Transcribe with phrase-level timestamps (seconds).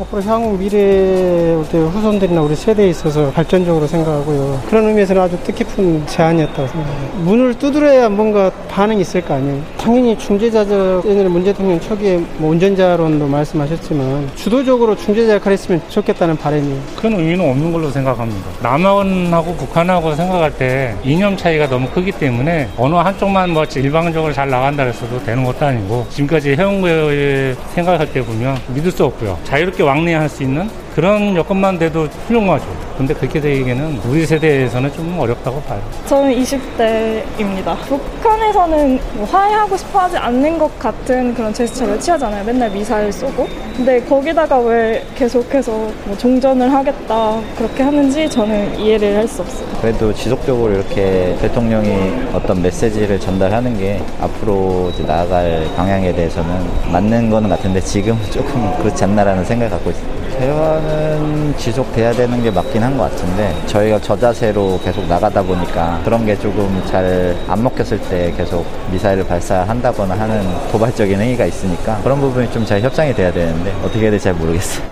[0.00, 4.60] 앞으로 향후 미래 후손들이나 우리 세대에 있어서 발전적으로 생각하고요.
[4.68, 7.10] 그런 의미에서는 아주 뜻깊은 제안이었다고 생각해요.
[7.18, 9.62] 문을 두드려야 뭔가 반응이 있을 거 아니에요.
[9.76, 16.80] 당연히 중재자적 예전에 문 대통령 초기에 뭐 운전자론도 말씀하셨지만 주도적으로 중재자 역할을 했으면 좋겠다는 바람이에요.
[16.96, 18.46] 큰 의미는 없는 걸로 생각합니다.
[18.62, 24.84] 남한하고 북한하고 생각할 때 이념 차이가 너무 크기 때문에 어느 한쪽만 뭐 일방적으로 잘 나간다
[24.84, 29.38] 해서도 되는 것도 아니고 지금까지 해온 거에 생각할 때 보면 믿을 수 없고요.
[29.44, 32.64] 자유롭게 왕래할 수 있는 그런 여건만 돼도 훌륭하죠.
[32.98, 35.80] 근데 그렇게 되기에는 우리 세대에서는 좀 어렵다고 봐요.
[36.06, 37.74] 저는 20대입니다.
[37.86, 42.44] 북한에서는 뭐 화해하고 싶어 하지 않는 것 같은 그런 제스처를 취하잖아요.
[42.44, 43.48] 맨날 미사일 쏘고.
[43.76, 45.70] 근데 거기다가 왜 계속해서
[46.04, 49.66] 뭐 종전을 하겠다 그렇게 하는지 저는 이해를 할 수 없어요.
[49.80, 56.50] 그래도 지속적으로 이렇게 대통령이 어떤 메시지를 전달하는 게 앞으로 나아갈 방향에 대해서는
[56.92, 60.19] 맞는 거는 같은데 지금은 조금 그렇지 않나라는 생각을 갖고 있습니다.
[60.40, 66.24] 대화는 지속돼야 되는 게 맞긴 한 것 같은데 저희가 저 자세로 계속 나가다 보니까 그런
[66.24, 72.50] 게 조금 잘 안 먹혔을 때 계속 미사일을 발사한다거나 하는 도발적인 행위가 있으니까 그런 부분이
[72.52, 74.84] 좀 잘 협상이 돼야 되는데 어떻게 해야 될지 잘 모르겠어요.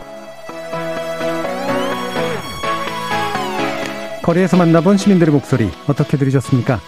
[4.23, 6.81] 거리에서 만나본 시민들의 목소리 어떻게 들으셨습니까?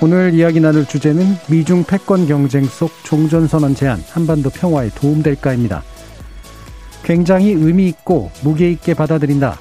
[0.00, 5.82] 오늘 이야기 나눌 주제는 미중 패권 경쟁 속 종전선언 제안 한반도 평화에 도움될까입니다.
[7.06, 9.56] 굉장히 의미 있고 무게 있게 받아들인다.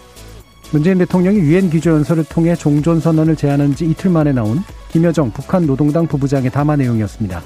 [0.71, 6.07] 문재인 대통령이 유엔 기조연설을 통해 종전 선언을 제안한 지 이틀 만에 나온 김여정 북한 노동당
[6.07, 7.43] 부부장의 담화 내용이었습니다.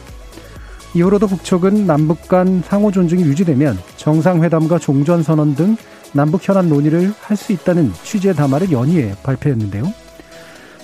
[0.96, 5.76] 이후로도 북측은 남북 간 상호 존중이 유지되면 정상회담과 종전 선언 등
[6.14, 9.84] 남북 현안 논의를 할 수 있다는 취지의 담화를 연이어 발표했는데요.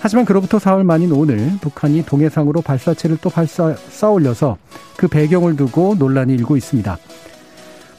[0.01, 4.57] 하지만 그로부터 사흘 만인 오늘 북한이 동해상으로 발사체를 또 발사 쏴올려서
[4.97, 6.97] 그 배경을 두고 논란이 일고 있습니다.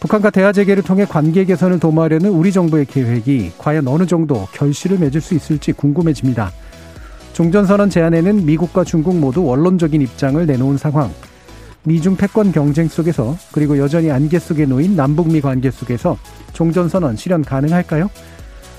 [0.01, 5.21] 북한과 대화 재개를 통해 관계 개선을 도모하려는 우리 정부의 계획이 과연 어느 정도 결실을 맺을
[5.21, 6.53] 수 있을지 궁금해집니다.
[7.33, 11.11] 종전선언 제안에는 미국과 중국 모두 원론적인 입장을 내놓은 상황.
[11.85, 16.19] 미중 패권 경쟁 속에서 그리고 여전히 안개 속에 놓인 남북미 관계 속에서
[16.53, 18.11] 종전선언 실현 가능할까요?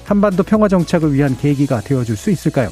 [0.05, 2.69] 한반도 평화 정착을 위한 계기가 되어줄 수 있을까요?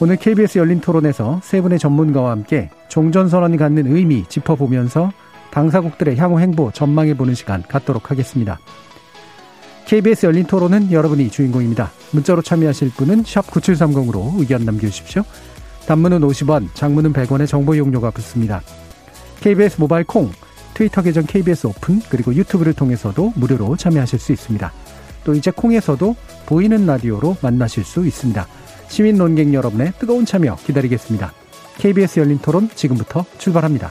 [0.00, 5.12] 오늘 KBS 열린 토론에서 세 분의 전문가와 함께 종전선언이 갖는 의미 짚어보면서
[5.52, 8.58] 당사국들의 향후 행보 전망해 보는 시간 갖도록 하겠습니다.
[9.84, 11.90] KBS 열린 토론은 여러분이 주인공입니다.
[12.12, 15.22] 문자로 참여하실 분은 9730으로 의견 남겨주십시오.
[15.86, 18.62] 단문은 50원, 장문은 100원의 정보 이용료가 붙습니다.
[19.40, 20.30] KBS 모바일 콩,
[20.72, 24.72] 트위터 계정 KBS 오픈, 그리고 유튜브를 통해서도 무료로 참여하실 수 있습니다.
[25.24, 28.46] 또 이제 콩에서도 보이는 라디오로 만나실 수 있습니다.
[28.88, 31.32] 시민 논객 여러분의 뜨거운 참여 기다리겠습니다.
[31.78, 33.90] KBS 열린 토론 지금부터 출발합니다.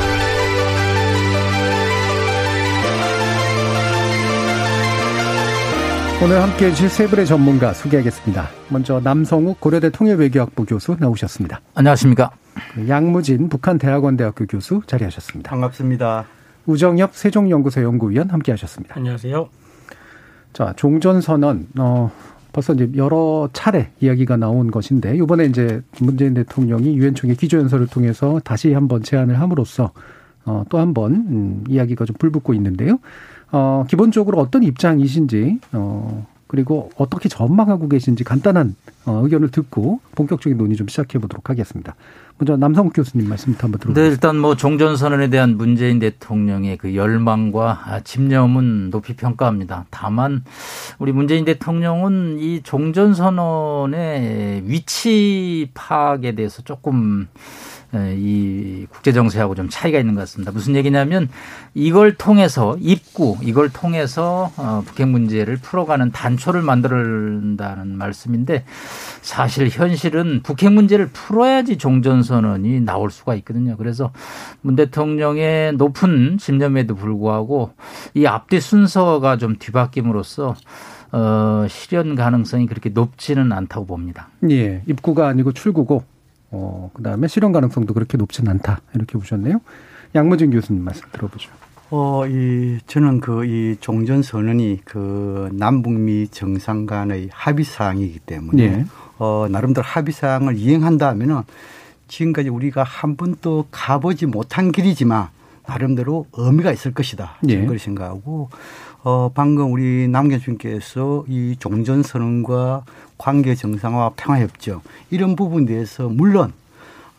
[6.23, 8.47] 오늘 함께 해주실 세 분의 전문가 소개하겠습니다.
[8.69, 11.61] 먼저 남성욱 고려대 통일외교학부 교수 나오셨습니다.
[11.73, 12.29] 안녕하십니까.
[12.87, 15.49] 양무진 북한 대학원대학교 교수 자리하셨습니다.
[15.49, 16.25] 반갑습니다.
[16.67, 18.93] 우정엽 세종연구소 연구위원 함께 하셨습니다.
[18.97, 19.49] 안녕하세요.
[20.53, 22.11] 자, 종전선언, 어,
[22.53, 28.39] 벌써 이제 여러 차례 이야기가 나온 것인데, 이번에 이제 문재인 대통령이 유엔 총회 기조연설을 통해서
[28.43, 29.91] 다시 한번 제안을 함으로써,
[30.45, 32.99] 어, 또 한번, 음, 이야기가 좀 불붙고 있는데요.
[33.51, 38.75] 어, 기본적으로 어떤 입장이신지, 어, 그리고 어떻게 전망하고 계신지 간단한
[39.05, 41.95] 어, 의견을 듣고 본격적인 논의 좀 시작해 보도록 하겠습니다.
[42.37, 44.01] 먼저 남성 교수님 말씀부터 한번 들어보겠습니다.
[44.01, 49.85] 네, 일단 뭐 종전선언에 대한 문재인 대통령의 그 열망과 집념은 높이 평가합니다.
[49.91, 50.43] 다만
[50.99, 53.93] 우리 문재인 대통령은 이 종전선언의
[54.65, 57.29] 위치 파악에 대해서 조금
[57.93, 60.51] 이 국제 정세하고 좀 차이가 있는 것 같습니다.
[60.51, 61.27] 무슨 얘기냐면
[61.73, 68.63] 이걸 통해서 입구 이걸 통해서 어, 북핵 문제를 풀어가는 단초를 만들어낸다는 말씀인데
[69.21, 73.75] 사실 현실은 북핵 문제를 풀어야지 종전 선언이 나올 수가 있거든요.
[73.77, 74.11] 그래서
[74.61, 77.73] 문 대통령의 높은 집념에도 불구하고
[78.13, 80.55] 이 앞뒤 순서가 좀 뒤바뀜으로써
[81.11, 84.29] 어, 실현 가능성이 그렇게 높지는 않다고 봅니다.
[84.49, 86.03] 예, 입구가 아니고 출구고
[86.51, 88.81] 어, 그 다음에 실현 가능성도 그렇게 높진 않다.
[88.93, 89.61] 이렇게 보셨네요.
[90.13, 91.49] 양무진 교수님 말씀 들어보죠.
[91.89, 98.85] 어, 이, 저는 그, 이 종전 선언이 그 남북미 정상 간의 합의 사항이기 때문에, 예.
[99.17, 101.41] 어, 나름대로 합의 사항을 이행한다 하면은
[102.07, 105.27] 지금까지 우리가 한 번도 가보지 못한 길이지만
[105.67, 107.37] 나름대로 의미가 있을 것이다.
[107.47, 107.53] 예.
[107.53, 108.49] 저는 그렇게 생각하고,
[109.03, 112.83] 어, 방금 우리 남교수님께서 이 종전선언과
[113.17, 116.53] 관계 정상화 평화협정 이런 부분에 대해서 물론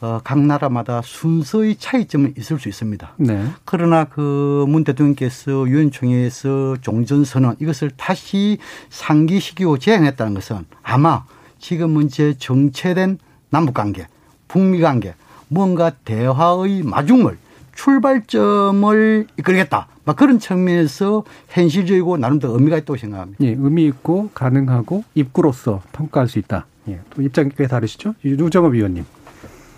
[0.01, 3.13] 어, 각 나라마다 순서의 차이점은 있을 수 있습니다.
[3.19, 3.47] 네.
[3.65, 8.59] 그러나 그 문 대통령께서 유엔총회에서 종전선언 이것을 다시
[8.91, 11.25] 상기시키고 제안했다는 것은 아마
[11.59, 13.19] 지금 문제 정체된
[13.51, 14.07] 남북관계,
[14.49, 15.15] 북미관계
[15.49, 17.39] 뭔가 대화의 마중물
[17.83, 19.89] 출발점을 이끌겠다.
[20.05, 23.45] 막 그런 측면에서 현실적이고 나름대로 의미가 있다고 생각합니다.
[23.45, 26.67] 예, 의미 있고 가능하고 입구로서 평가할 수 있다.
[26.89, 28.15] 예, 또 입장이 꽤 다르시죠?
[28.25, 29.05] 유정업 위원님.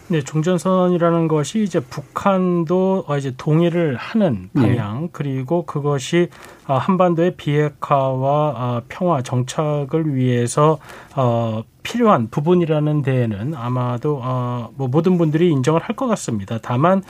[0.08, 4.60] 네, 종전선언이라는 것이 이제 북한도 이제 동의를 하는 예.
[4.60, 5.08] 방향 예.
[5.12, 6.28] 그리고 그것이
[6.66, 10.78] 아, 한반도의 비핵화와 아, 평화 정착을 위해서
[11.16, 16.58] 어 필요한 부분이라는 데에는 아마도 어뭐 모든 분들이 인정을 할 것 같습니다.
[16.60, 17.02] 다만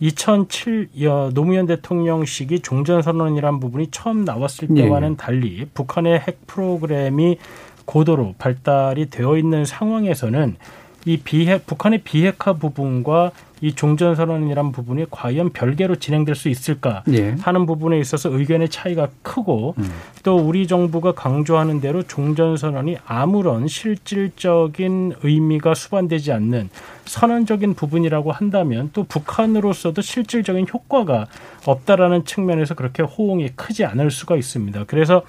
[0.00, 0.88] 2007
[1.34, 4.82] 노무현 대통령 시기 종전선언이란 부분이 처음 나왔을 예.
[4.82, 7.38] 때와는 달리 북한의 핵 프로그램이
[7.84, 10.56] 고도로 발달이 되어 있는 상황에서는
[11.08, 13.30] 이 비핵 북한의 비핵화 부분과
[13.62, 17.30] 이 종전 선언이란 부분이 과연 별개로 진행될 수 있을까 예.
[17.40, 19.90] 하는 부분에 있어서 의견의 차이가 크고 음.
[20.22, 26.68] 또 우리 정부가 강조하는 대로 종전 선언이 아무런 실질적인 의미가 수반되지 않는
[27.06, 31.26] 선언적인 부분이라고 한다면 또 북한으로서도 실질적인 효과가
[31.64, 34.84] 없다라는 측면에서 그렇게 호응이 크지 않을 수가 있습니다.
[34.86, 35.22] 그래서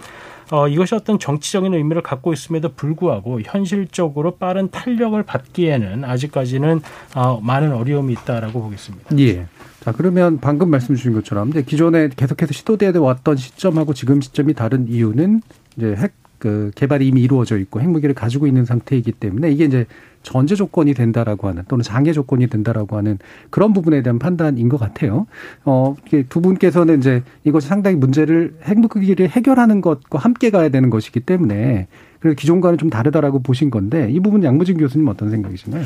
[0.52, 6.82] 어, 이것이 어떤 정치적인 의미를 갖고 있음에도 불구하고 현실적으로 빠른 탄력을 받기에는 아직까지는
[7.16, 9.18] 어, 많은 어려움이 있다라고 보겠습니다.
[9.20, 9.48] 예.
[9.82, 14.88] 자, 그러면 방금 말씀 주신 것처럼 이제 기존에 계속해서 시도되어 왔던 시점하고 지금 시점이 다른
[14.88, 15.42] 이유는
[15.78, 19.86] 이제 핵 그 개발이 이미 이루어져 있고 핵무기를 가지고 있는 상태이기 때문에 이게 이제
[20.24, 23.18] 전제 조건이 된다라고 하는 또는 장애 조건이 된다라고 하는
[23.50, 25.28] 그런 부분에 대한 판단인 것 같아요.
[25.66, 25.96] 어,
[26.30, 31.88] 두 분께서는 이제 이것이 상당히 문제를 핵무기를 해결하는 것과 함께 가야 되는 것이기 때문에
[32.20, 35.84] 그래서 기존과는 좀 다르다라고 보신 건데 이 부분 양무진 교수님 어떤 생각이신가요?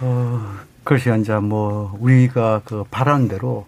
[0.00, 0.40] 어,
[0.84, 3.66] 글쎄 이제 뭐 우리가 그 바라는 대로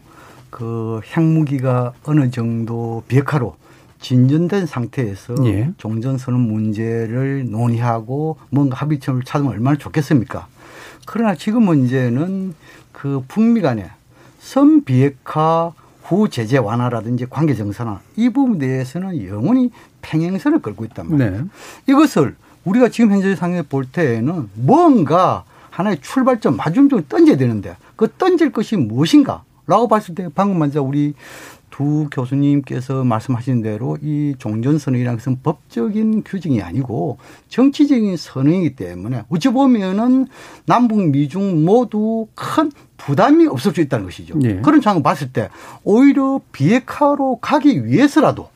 [0.51, 3.57] 그 핵무기가 어느 정도 비핵화로
[4.01, 5.71] 진전된 상태에서 예.
[5.79, 10.47] 종전선언 문제를 논의하고 뭔가 합의점을 찾으면 얼마나 좋겠습니까?
[11.07, 12.55] 그러나 지금 문제는
[12.93, 13.91] 그 북미 간의
[14.39, 15.73] 선 비핵화
[16.03, 19.71] 후 제재 완화라든지 관계 정상화 이 부분에 대해서는 영원히
[20.03, 21.31] 평행선을 걸고 있단 말이에요.
[21.31, 21.45] 네.
[21.87, 22.35] 이것을
[22.65, 28.77] 우리가 지금 현재 상황에 볼 때에는 뭔가 하나의 출발점 마중점을 던져야 되는데 그 던질 것이
[28.77, 29.45] 무엇인가?
[29.67, 31.15] 라고 봤을 때 방금 먼저 우리
[31.79, 40.27] 두 교수님께서 말씀하신 대로 이 종전선언이라는 것은 법적인 규정이 아니고 정치적인 선언이기 때문에 어찌 보면은
[40.67, 44.37] 남북 미중 모두 큰 부담이 없을 수 있다는 것이죠.
[44.41, 44.61] 네.
[44.61, 45.51] 그런 상황을 봤을 때
[45.85, 48.49] 오히려 비핵화로 가기 위해서라도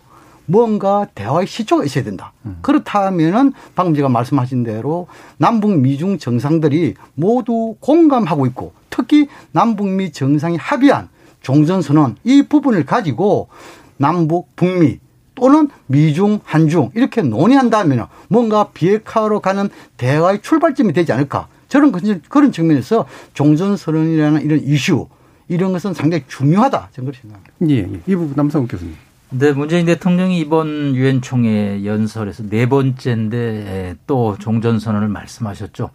[0.46, 2.32] 뭔가 대화의 시초가 있어야 된다.
[2.44, 2.58] 음.
[2.60, 11.08] 그렇다면은 방금 제가 말씀하신 대로 남북 미중 정상들이 모두 공감하고 있고 특히 남북미 정상이 합의한
[11.42, 13.48] 종전선언 이 부분을 가지고
[13.96, 14.98] 남북, 북미
[15.34, 21.48] 또는 미중, 한중 이렇게 논의한다면 뭔가 비핵화로 가는 대화의 출발점이 되지 않을까.
[21.68, 21.92] 저는
[22.28, 25.08] 그런 측면에서 종전선언이라는 이런 이슈
[25.48, 26.90] 이런 것은 상당히 중요하다.
[26.92, 27.54] 저는 그렇게 생각합니다.
[27.68, 28.00] 예, 예.
[28.06, 28.94] 이 부분 남성욱 교수님.
[29.34, 35.88] 네, 문재인 대통령이 이번 유엔 총회 연설에서 네 번째인데 또 종전 선언을 말씀하셨죠.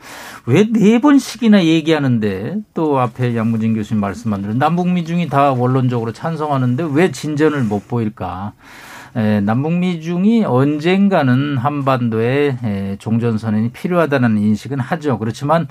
[0.48, 6.14] 왜 네 번씩이나 얘기하는데 또 앞에 양무진 교수님 말씀한 대로 남북 미 중이 다 원론적으로
[6.14, 8.54] 찬성하는데 왜 진전을 못 보일까?
[9.18, 15.18] 에, 남북미 중이 언젠가는 한반도에 에, 종전선언이 필요하다는 인식은 하죠.
[15.18, 15.68] 그렇지만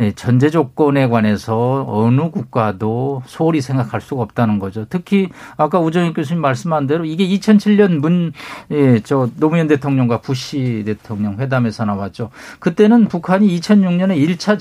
[0.00, 4.86] 에, 전제 조건에 관해서 어느 국가도 소홀히 생각할 수가 없다는 거죠.
[4.88, 8.32] 특히 아까 우정익 교수님 말씀한 대로 이게 2007년 문,
[8.70, 12.30] 예, 저 노무현 대통령과 부시 대통령 회담에서 나왔죠.
[12.60, 14.58] 그때는 북한이 2006년에 1차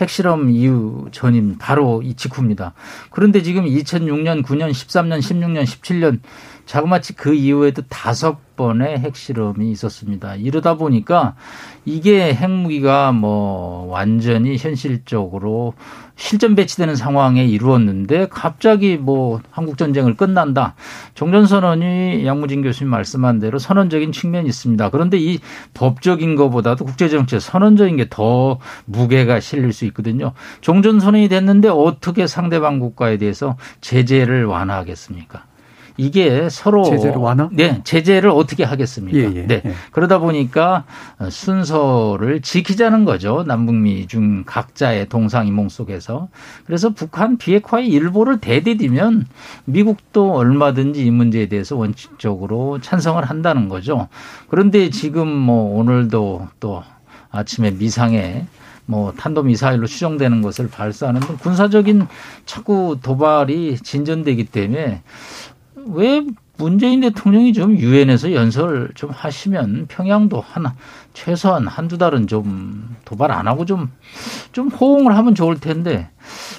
[0.00, 2.74] 핵실험 이후 전임 바로 이 직후입니다.
[3.10, 6.20] 그런데 지금 2006년, 9년, 13년, 16년, 17년
[6.66, 10.34] 자그마치 그 이후에도 다섯 번의 핵실험이 있었습니다.
[10.34, 11.34] 이러다 보니까
[11.84, 15.74] 이게 핵무기가 뭐 완전히 현실적으로
[16.16, 20.74] 실전 배치되는 상황에 이루었는데 갑자기 뭐 한국 전쟁을 끝난다.
[21.14, 24.90] 종전 선언이 양무진 교수님 말씀한 대로 선언적인 측면이 있습니다.
[24.90, 25.38] 그런데 이
[25.74, 30.32] 법적인 것보다도 국제정책 선언적인 게 더 무게가 실릴 수 있거든요.
[30.62, 35.44] 종전 선언이 됐는데 어떻게 상대방 국가에 대해서 제재를 완화하겠습니까?
[35.96, 37.48] 이게 서로 제재를 완화?
[37.52, 39.18] 네, 제재를 어떻게 하겠습니까?
[39.18, 39.62] 예, 예, 네.
[39.64, 39.72] 예.
[39.92, 40.84] 그러다 보니까
[41.30, 43.44] 순서를 지키자는 거죠.
[43.46, 46.28] 남북미 중 각자의 동상이몽 속에서.
[46.66, 49.26] 그래서 북한 비핵화의 일보를 대디디면
[49.64, 54.08] 미국도 얼마든지 이 문제에 대해서 원칙적으로 찬성을 한다는 거죠.
[54.48, 56.82] 그런데 지금 뭐 오늘도 또
[57.30, 58.46] 아침에 미상에
[58.88, 62.06] 뭐 탄도 미사일로 추정되는 것을 발사하는 등 군사적인
[62.44, 65.02] 자꾸 도발이 진전되기 때문에
[65.92, 66.24] 왜
[66.58, 70.74] 문재인 대통령이 좀 유엔에서 연설 좀 하시면 평양도 하나
[71.12, 76.08] 최소한 한두 달은 좀 도발 안 하고 좀좀 호응을 하면 좋을 텐데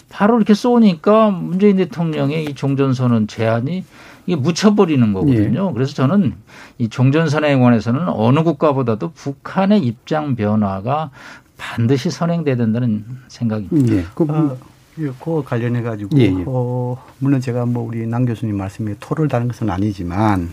[0.09, 3.83] 바로 이렇게 쏘니까 문재인 대통령의 이 종전선언 제안이
[4.27, 5.69] 이게 묻혀버리는 거거든요.
[5.69, 5.73] 예.
[5.73, 6.35] 그래서 저는
[6.77, 11.11] 이 종전선언에 관해서는 어느 국가보다도 북한의 입장 변화가
[11.57, 13.95] 반드시 선행돼야 된다는 생각입니다.
[13.95, 14.05] 예.
[14.13, 14.57] 그, 어,
[14.97, 16.43] 그 관련해 가지고 예, 예.
[16.45, 20.49] 어, 물론 제가 뭐 우리 남 교수님 말씀에 토를 다는 것은 아니지만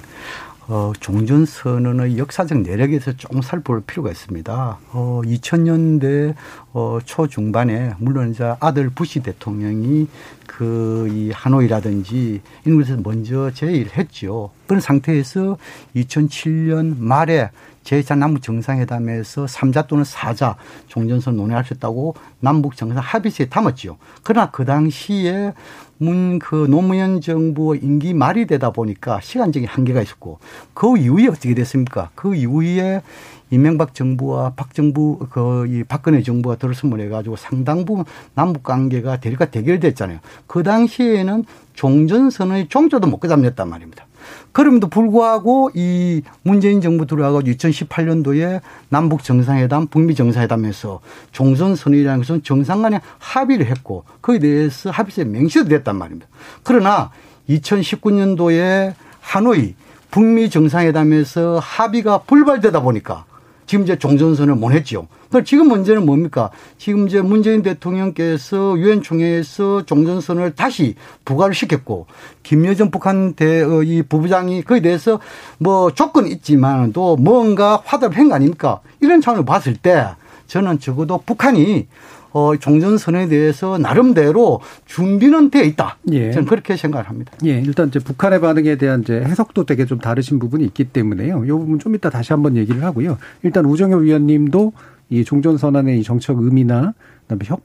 [0.67, 4.79] 어, 종전 선언의 역사적 내력에서 조금 살펴볼 필요가 있습니다.
[4.93, 6.35] 어, 2000년대
[6.73, 10.09] 어, 초중반에 물론 이제 아들 부시 대통령이
[10.47, 14.51] 그 이 하노이라든지 이런 곳에서 먼저 제의를 했죠.
[14.67, 15.57] 그런 상태에서
[15.97, 17.51] 2007년 말에
[17.85, 20.57] 제2차 남북 정상회담에서 3자 또는 4자
[20.89, 23.97] 종전선 논의할 수 있다고 남북 정상 합의서에 담았지요.
[24.23, 25.53] 그러나 그 당시에
[25.99, 30.39] 문 그 노무현 정부 임기 말이 되다 보니까 시간적인 한계가 있었고
[30.75, 32.11] 그 이후에 어떻게 됐습니까?
[32.15, 33.03] 그 이후에
[33.51, 40.19] 이명박 정부와 박 정부 그이 박근혜 정부가 들어서면 해가지고 상당 부분 남북 관계가 대립과 대결됐잖아요.
[40.47, 44.07] 그 당시에는 종전선의 종조도 못 가담냈단 말입니다.
[44.53, 51.01] 그럼에도 불구하고 이 문재인 정부 들어와서 2018년도에 남북 정상회담, 북미 정상회담에서
[51.33, 56.29] 종전 선언이라는 것은 정상 간에 합의를 했고 거기에 대해서 합의서에 명시도 됐단 말입니다.
[56.63, 57.11] 그러나
[57.49, 59.75] 2019년도에 하노이
[60.11, 63.25] 북미 정상회담에서 합의가 불발되다 보니까
[63.67, 65.07] 지금 이제 종전선을 못 했지요.
[65.29, 66.51] 그러니까 지금 문제는 뭡니까?
[66.79, 70.95] 지금 이제 문재인 대통령께서 유엔 총회에서 종전선을 다시
[71.25, 72.07] 부과를 시켰고
[72.43, 75.19] 김여정 북한 대의 어, 부부장이 그에 대해서
[75.59, 78.81] 뭐 조건 있지만도 뭔가 화답을 한 거 아닙니까?
[79.01, 80.07] 이런 차원을 봤을 때
[80.47, 81.87] 저는 적어도 북한이
[82.35, 85.99] 어, 종전선에 대해서 나름대로 준비는 돼 있다.
[86.11, 86.33] 예.
[86.33, 87.33] 저는 그렇게 생각을 합니다.
[87.47, 87.61] 예.
[87.61, 91.45] 일단 이제 북한의 반응에 대한 이제 해석도 되게 좀 다르신 부분이 있기 때문에요.
[91.45, 93.19] 이 부분 좀 이따 다시 한번 얘기를 하고요.
[93.45, 94.73] 일단 우정효 위원님도
[95.11, 96.95] 이 종전선언의 이 정책 의미나
[97.29, 97.63] 그다음에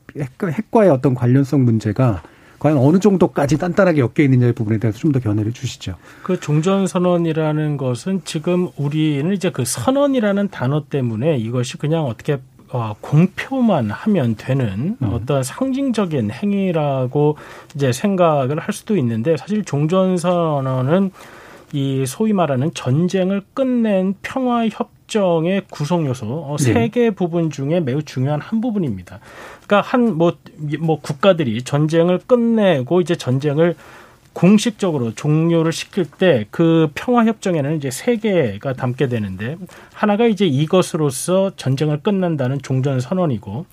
[0.53, 2.21] 핵, 과의 어떤 관련성 문제가
[2.59, 5.95] 과연 어느 정도까지 단단하게 엮여 있느냐의 부분에 대해서 좀 더 견해를 주시죠.
[6.21, 12.37] 그 종전 선언이라는 것은 지금 우리는 이제 그 선언이라는 단어 때문에 이것이 그냥 어떻게
[12.71, 15.09] 어, 공표만 하면 되는 음.
[15.13, 17.37] 어떤 상징적인 행위라고
[17.75, 21.11] 이제 생각을 할 수도 있는데 사실 종전선언은
[21.71, 26.73] 이 소위 말하는 전쟁을 끝낸 평화 협정의 구성 요소 어, 네.
[26.73, 29.19] 세개 부분 중에 매우 중요한 한 부분입니다.
[29.65, 30.37] 그러니까 한 뭐뭐
[30.79, 33.75] 뭐 국가들이 전쟁을 끝내고 이제 전쟁을
[34.33, 39.57] 공식적으로 종료를 시킬 때 그 평화 협정에는 이제 세 개가 담게 되는데
[39.93, 43.65] 하나가 이제 이것으로서 전쟁을 끝난다는 종전 선언이고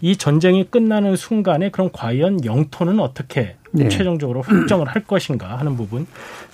[0.00, 3.88] 이 전쟁이 끝나는 순간에 그럼 과연 영토는 어떻게 네.
[3.88, 6.06] 최종적으로 확정을 할 것인가 하는 부분.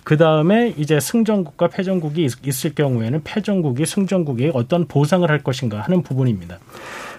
[0.05, 6.59] 그 다음에 이제 승전국과 패전국이 있을 경우에는 패전국이 승전국에 어떤 보상을 할 것인가 하는 부분입니다.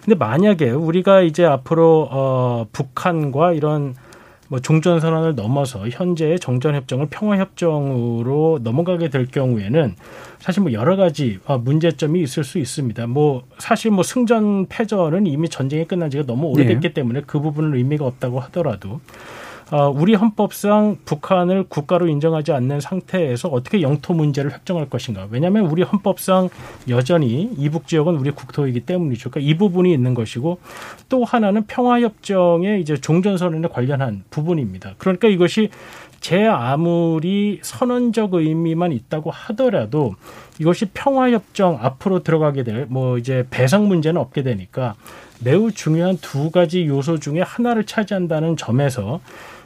[0.03, 3.95] 근데 만약에 우리가 이제 앞으로 어 북한과 이런
[4.49, 9.95] 뭐 종전 선언을 넘어서 현재의 정전 협정을 평화 협정으로 넘어가게 될 경우에는
[10.39, 13.07] 사실 뭐 여러 가지 어, 문제점이 있을 수 있습니다.
[13.07, 16.93] 뭐 사실 뭐 승전 패전은 이미 전쟁이 끝난 지가 너무 오래됐기 네.
[16.93, 18.99] 때문에 그 부분은 의미가 없다고 하더라도 어,
[19.93, 25.27] 우리 헌법상 북한을 국가로 인정하지 않는 상태에서 어떻게 영토 문제를 획정할 것인가.
[25.29, 26.49] 왜냐하면 우리 헌법상
[26.89, 29.29] 여전히 이북 지역은 우리 국토이기 때문이죠.
[29.29, 30.59] 그러니까 이 부분이 있는 것이고
[31.07, 34.95] 또 하나는 평화협정의 이제 종전선언에 관련한 부분입니다.
[34.97, 35.69] 그러니까 이것이
[36.19, 40.15] 제 아무리 선언적 의미만 있다고 하더라도
[40.59, 44.95] 이것이 평화협정 앞으로 들어가게 될 뭐 이제 배상 문제는 없게 되니까
[45.41, 49.21] 매우 중요한 두 가지 요소 중에 하나를 차지한다는 점에서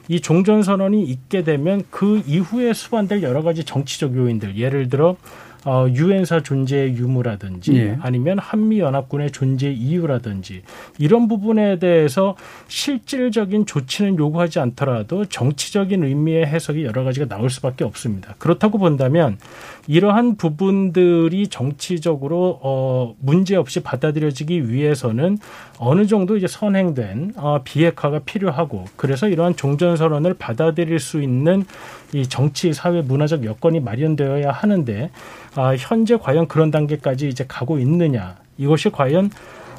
[0.08, 5.16] 이 종전선언이 있게 되면 그 이후에 수반될 여러 가지 정치적 요인들 예를 들어
[5.64, 7.98] 어, 유엔사 존재의 유무라든지 예.
[8.00, 10.62] 아니면 한미 연합군의 존재 이유라든지
[10.98, 12.36] 이런 부분에 대해서
[12.68, 18.34] 실질적인 조치는 요구하지 않더라도 정치적인 의미의 해석이 여러 가지가 나올 수밖에 없습니다.
[18.38, 19.38] 그렇다고 본다면
[19.86, 25.38] 이러한 부분들이 정치적으로 어, 문제 없이 받아들여지기 위해서는
[25.78, 31.64] 어느 정도 이제 선행된 어, 비핵화가 필요하고 그래서 이러한 종전 선언을 받아들일 수 있는
[32.12, 35.10] 이 정치 사회 문화적 여건이 마련되어야 하는데
[35.56, 39.30] 아, 현재 과연 그런 단계까지 이제 가고 있느냐 이것이 과연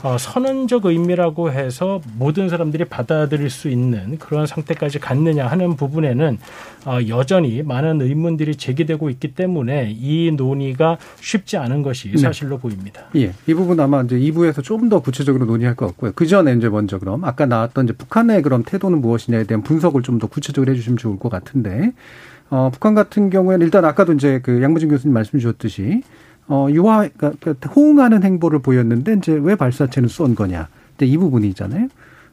[0.06, 6.38] 어, 선언적 의미라고 해서 모든 사람들이 받아들일 수 있는 그런 상태까지 갔느냐 하는 부분에는
[6.86, 12.18] 어, 여전히 많은 의문들이 제기되고 있기 때문에 이 논의가 쉽지 않은 것이 네.
[12.18, 12.62] 사실로 네.
[12.62, 13.06] 보입니다.
[13.16, 13.32] 예.
[13.48, 16.12] 이 부분 아마 이제 2부에서 좀더 구체적으로 논의할 것 같고요.
[16.14, 20.16] 그 전에 이제 먼저 그럼 아까 나왔던 이제 북한의 그럼 태도는 무엇이냐에 대한 분석을 좀
[20.20, 21.92] 더 구체적으로 해주시면 좋을 것 같은데
[22.50, 26.04] 어, 북한 같은 경우에는 일단 아까도 이제 그 양무진 교수님 말씀 주셨듯이
[26.48, 30.68] 어, 유화, 그러니까, 그러니까 호응하는 행보를 보였는데 이제 왜 발사체는 쏜 거냐.
[30.96, 31.88] 이제 이 부분이잖아요.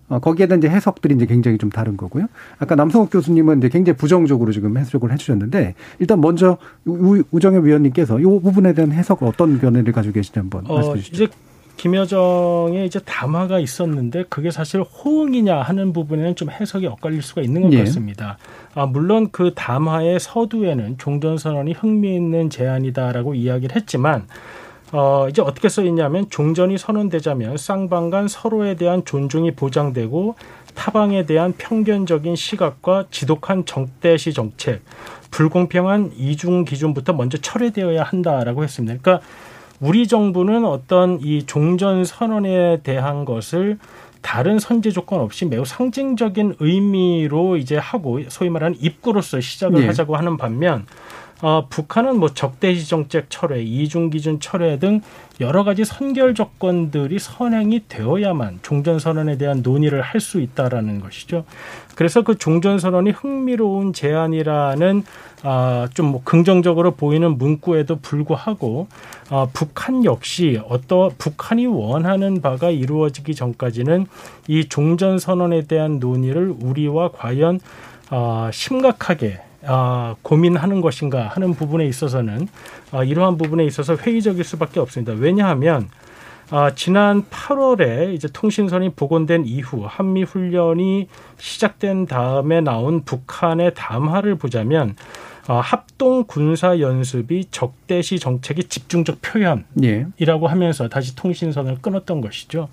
[0.09, 2.27] 어, 거기에 대한 이제 해석들이 이제 굉장히 좀 다른 거고요.
[2.59, 8.23] 아까 남성욱 교수님은 이제 굉장히 부정적으로 지금 해석을 해주셨는데 일단 먼저 우, 우정엽 위원님께서 이
[8.23, 11.27] 부분에 대한 해석 어떤 견해를 가지고 계시는지 한번 어, 말씀해 주시죠.
[11.83, 17.73] 김여정의 이제 담화가 있었는데 그게 사실 호응이냐 하는 부분에는 좀 해석이 엇갈릴 수가 있는 것
[17.73, 17.79] 예.
[17.79, 18.39] 같습니다.
[18.77, 24.29] 아, 물론 그 담화의 서두에는 종전선언이 흥미있는 제안이다라고 이야기를 했지만
[24.93, 30.37] 어, 이제 어떻게 써 있냐면 종전이 선언되자면 쌍방 간 서로에 대한 존중이 보장되고
[30.77, 34.83] 타방에 대한 편견적인 시각과 지독한 정대시 정책,
[35.33, 38.97] 불공평한 이중 기준부터 먼저 철회되어야 한다라고 했습니다.
[39.03, 39.27] 그러니까
[39.83, 43.79] 우리 정부는 어떤 이 종전 선언에 대한 것을
[44.21, 49.87] 다른 선제 조건 없이 매우 상징적인 의미로 이제 하고 소위 말하는 입구로서 시작을 네.
[49.89, 50.87] 하자고 하는 반면
[51.43, 55.01] 어, 북한은 뭐 적대시 정책 철회, 이중 기준 철회 등
[55.41, 61.45] 여러 가지 선결 조건들이 선행이 되어야만 종전 선언에 대한 논의를 할 수 있다라는 것이죠.
[61.97, 65.03] 그래서 그 종전 선언이 흥미로운 제안이라는
[65.43, 68.87] 아, 좀 뭐 긍정적으로 보이는 문구에도 불구하고
[69.31, 74.07] 아, 북한 역시 어떤 북한이 원하는 바가 이루어지기 전까지는
[74.49, 77.61] 이 종전 선언에 대한 논의를 우리와 과연
[78.11, 82.49] 아, 심각하게 아, 고민하는 것인가 하는 부분에 있어서는
[82.91, 85.15] 아, 이러한 부분에 있어서 회의적일 수밖에 없습니다.
[85.17, 85.89] 왜냐하면
[86.51, 94.95] 아, 지난 8월에 이제 통신선이 복원된 이후 한미 훈련이 시작된 다음에 나온 북한의 담화를 보자면
[95.49, 100.49] 어, 합동 군사 연습이 적대시 정책의 집중적 표현이라고 예.
[100.49, 102.69] 하면서 다시 통신선을 끊었던 것이죠.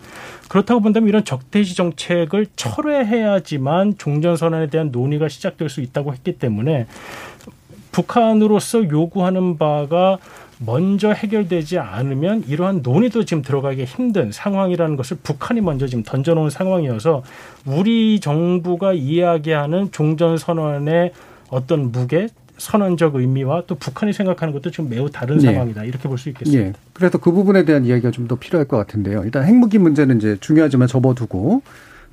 [0.49, 6.85] 그렇다고 본다면 이런 적대시 정책을 철회해야지만 종전선언에 대한 논의가 시작될 수 있다고 했기 때문에
[7.91, 10.19] 북한으로서 요구하는 바가
[10.59, 17.23] 먼저 해결되지 않으면 이러한 논의도 지금 들어가기 힘든 상황이라는 것을 북한이 먼저 지금 던져놓은 상황이어서
[17.65, 21.13] 우리 정부가 이야기하는 종전선언의
[21.49, 22.27] 어떤 무게
[22.59, 25.45] 선언적 의미와 또 북한이 생각하는 것도 지금 매우 다른 네.
[25.45, 26.63] 상황이다 이렇게 볼 수 있겠습니다.
[26.63, 26.73] 네.
[26.93, 29.23] 그래서 그 부분에 대한 이야기가 좀 더 필요할 것 같은데요.
[29.23, 31.61] 일단 핵무기 문제는 이제 중요하지만 접어두고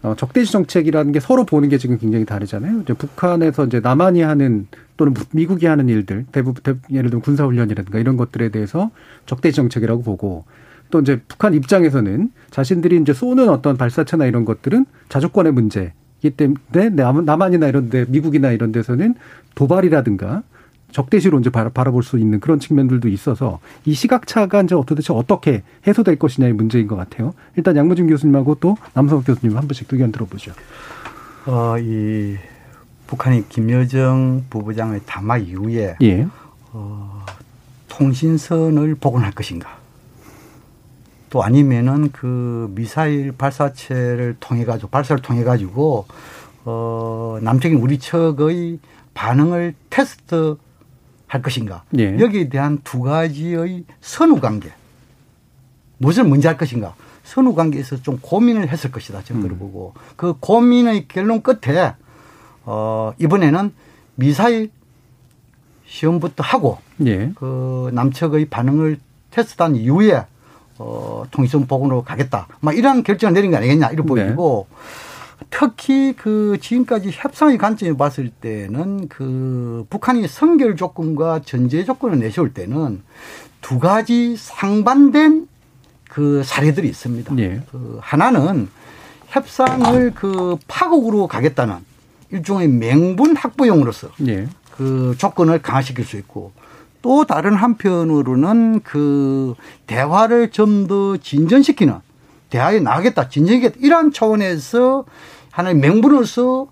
[0.02, 2.80] 어, 적대시 정책이라는 게 서로 보는 게 지금 굉장히 다르잖아요.
[2.82, 8.48] 이제 북한에서 이제 남한이 하는 또는 미국이 하는 일들 대부분 예를 들면 군사훈련이라든가 이런 것들에
[8.50, 8.90] 대해서
[9.26, 10.44] 적대시 정책이라고 보고
[10.90, 15.92] 또 이제 북한 입장에서는 자신들이 이제 쏘는 어떤 발사체나 이런 것들은 자주권의 문제
[16.30, 19.14] 때문에 남한이나 이런 데 미국이나 이런 데서는
[19.54, 20.42] 도발이라든가
[20.92, 26.52] 적대시로 이제 바라볼 수 있는 그런 측면들도 있어서 이 시각차가 이제 도대체 어떻게 해소될 것이냐의
[26.54, 27.34] 문제인 것 같아요.
[27.56, 30.52] 일단 양무진 교수님하고 또 남성 교수님 한 분씩 의견 들어보죠.
[31.46, 32.36] 어, 이
[33.06, 36.26] 북한이 김여정 부부장의 담화 이후에 예.
[36.72, 37.24] 어,
[37.88, 39.85] 통신선을 복원할 것인가?
[41.30, 46.06] 또 아니면은 그 미사일 발사체를 통해 가지고 발사를 통해 가지고
[46.64, 48.78] 어 남쪽인 우리 측의
[49.14, 50.56] 반응을 테스트
[51.26, 52.18] 할 것인가 예.
[52.18, 54.70] 여기에 대한 두 가지의 선후 관계
[55.98, 59.48] 무엇을 먼저 할 것인가 선후 관계에서 좀 고민을 했을 것이다 저는 음.
[59.48, 61.94] 그러고 그 고민의 결론 끝에
[62.64, 63.72] 어 이번에는
[64.14, 64.70] 미사일
[65.86, 67.32] 시험부터 하고 예.
[67.34, 68.98] 그 남측의 반응을
[69.30, 70.24] 테스트한 이후에
[70.78, 72.48] 어, 통신 복원으로 가겠다.
[72.60, 74.26] 막 이런 결정을 내린 거 아니겠냐 이렇게 네.
[74.26, 74.66] 보이고
[75.50, 83.02] 특히 그 지금까지 협상의 관점에 봤을 때는 그 북한이 선결 조건과 전제 조건을 내세울 때는
[83.60, 85.48] 두 가지 상반된
[86.08, 87.34] 그 사례들이 있습니다.
[87.34, 87.60] 네.
[87.70, 88.68] 그 하나는
[89.28, 91.76] 협상을 그 파국으로 가겠다는
[92.30, 94.46] 일종의 맹분 확보용으로서 네.
[94.76, 96.52] 그 조건을 강화시킬 수 있고
[97.06, 99.54] 또 다른 한편으로는 그
[99.86, 101.94] 대화를 좀 더 진전시키는
[102.50, 105.04] 대화에 나가겠다, 진전이겠다 이러한 차원에서
[105.52, 106.66] 하나의 명분으로서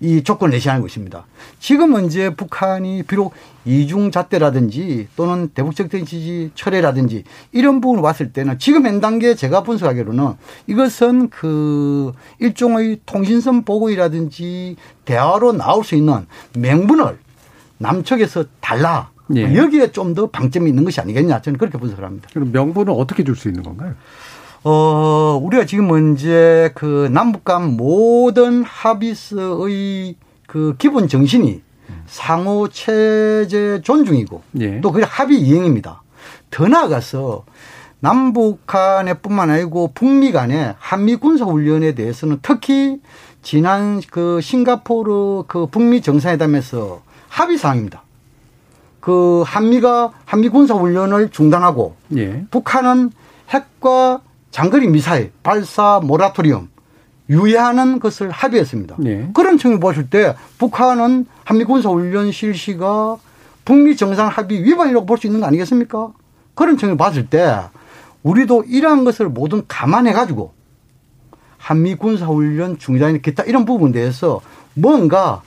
[0.00, 1.24] 이 조건을 내시하는 것입니다.
[1.58, 3.32] 지금은 이제 북한이 비록
[3.64, 10.34] 이중잣대라든지 또는 대북적인 지지 철회라든지 이런 부분을 봤을 때는 지금 현 단계 제가 분석하기로는
[10.66, 16.26] 이것은 그 일종의 통신선 보고이라든지 대화로 나올 수 있는
[16.58, 17.18] 명분을
[17.78, 19.10] 남측에서 달라.
[19.36, 19.56] 예.
[19.56, 21.40] 여기에 좀 더 방점이 있는 것이 아니겠냐.
[21.42, 22.28] 저는 그렇게 분석을 합니다.
[22.32, 23.94] 그럼 명분은 어떻게 줄 수 있는 건가요?
[24.64, 30.16] 어, 우리가 지금 이제 그 남북 간 모든 합의서의
[30.46, 31.62] 그 기본 정신이
[32.06, 34.80] 상호 체제 존중이고 예.
[34.80, 36.02] 또 그게 합의 이행입니다.
[36.50, 37.44] 더 나아가서
[38.00, 43.00] 남북 간에 뿐만 아니고 북미 간에 한미 군사 훈련에 대해서는 특히
[43.42, 48.01] 지난 그 싱가포르 그 북미 정상회담에서 합의 사항입니다.
[49.02, 52.44] 그 한미가 한미 군사 훈련을 중단하고 예.
[52.52, 53.10] 북한은
[53.50, 54.20] 핵과
[54.52, 56.68] 장거리 미사일 발사 모라토리엄
[57.28, 58.96] 유예하는 것을 합의했습니다.
[59.00, 59.28] 네.
[59.34, 63.16] 그런 측면 보실 때 북한은 한미 군사 훈련 실시가
[63.64, 66.12] 북미 정상 합의 위반이라고 볼 수 있는 거 아니겠습니까?
[66.54, 67.58] 그런 측면 봤을 때
[68.22, 70.52] 우리도 이러한 것을 모두 감안해 가지고
[71.58, 74.40] 한미 군사 훈련 중단이나 기타 이런 부분에 대해서
[74.74, 75.42] 뭔가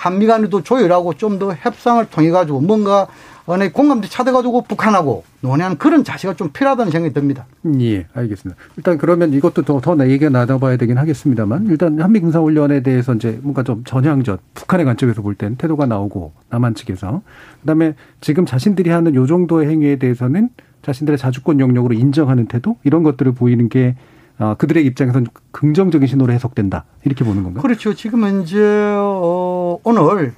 [0.00, 3.06] 한미 간에도 조율하고 좀 더 협상을 통해 가지고 뭔가
[3.46, 7.46] 언의 공감대 찾아 가지고 북한하고 논의하는 그런 자세가 좀 필요하다는 생각이 듭니다.
[7.80, 8.60] 예, 알겠습니다.
[8.76, 13.62] 일단 그러면 이것도 더, 더 얘기가 나눠봐야 되긴 하겠습니다만 일단 한미 군사훈련에 대해서 이제 뭔가
[13.62, 17.22] 좀 전향적 북한의 관점에서 볼 때는 태도가 나오고 남한 측에서
[17.60, 20.50] 그다음에 지금 자신들이 하는 요 정도의 행위에 대해서는
[20.82, 23.96] 자신들의 자주권 영역으로 인정하는 태도 이런 것들을 보이는 게
[24.38, 27.60] 어, 그들의 입장에서는 긍정적인 신호로 해석된다 이렇게 보는 건가요?
[27.62, 27.92] 그렇죠.
[27.92, 30.34] 지금 이제 어, 오늘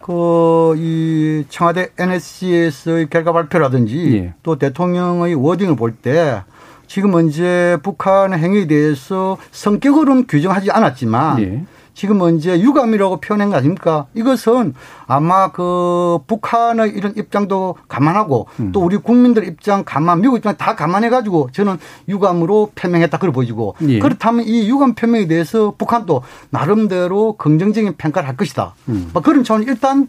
[0.00, 4.34] 그, 이 청와대 NSC에서의 결과 발표라든지 예.
[4.42, 6.42] 또 대통령의 워딩을 볼 때
[6.86, 11.64] 지금 이제 북한 행위에 대해서 성격으로는 규정하지 않았지만 예.
[11.94, 14.06] 지금 언제 유감이라고 표현한 거 아닙니까?
[14.14, 14.74] 이것은
[15.06, 18.72] 아마 그 북한의 이런 입장도 감안하고 음.
[18.72, 21.78] 또 우리 국민들 입장 감안, 미국 입장 다 감안해가지고 저는
[22.08, 24.00] 유감으로 표명했다 그래 보이고 예.
[24.00, 28.74] 그렇다면 이 유감 표명에 대해서 북한도 나름대로 긍정적인 평가를 할 것이다.
[28.88, 29.10] 음.
[29.12, 30.08] 뭐 그런 차원 일단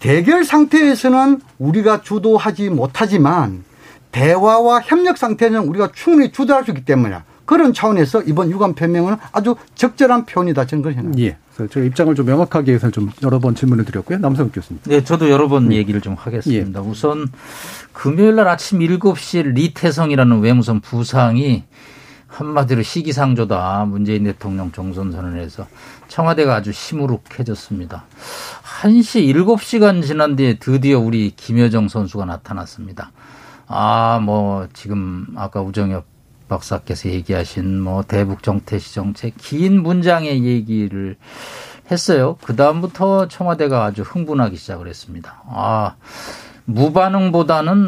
[0.00, 3.64] 대결 상태에서는 우리가 주도하지 못하지만
[4.12, 7.18] 대화와 협력 상태는 우리가 충분히 주도할 수 있기 때문에
[7.48, 11.26] 그런 차원에서 이번 유감 표명은 아주 적절한 표현이다 저는 그렇게 생각합니다.
[11.26, 11.38] 예.
[11.56, 14.18] 그래서 제가 입장을 좀 명확하게 해서 좀 여러 번 질문을 드렸고요.
[14.18, 14.82] 남성 교수님.
[14.84, 15.76] 네, 저도 여러 번 네.
[15.76, 16.78] 얘기를 좀 하겠습니다.
[16.78, 16.86] 예.
[16.86, 17.26] 우선
[17.94, 21.64] 금요일 날 아침 7시 리태성이라는 외무성 부상이
[22.26, 23.86] 한마디로 시기상조다.
[23.86, 25.66] 문재인 대통령 종선 선언에서
[26.08, 28.04] 청와대가 아주 시무룩해졌습니다.
[28.82, 33.10] 1시 7시간 지난 뒤에 드디어 우리 김여정 선수가 나타났습니다.
[33.68, 36.17] 아, 뭐 지금 아까 우정엽
[36.48, 41.16] 박사께서 얘기하신 뭐 대북 정태시 정책 긴 문장의 얘기를
[41.90, 42.36] 했어요.
[42.42, 45.42] 그 다음부터 청와대가 아주 흥분하기 시작을 했습니다.
[45.46, 45.96] 아
[46.64, 47.78] 무반응보다는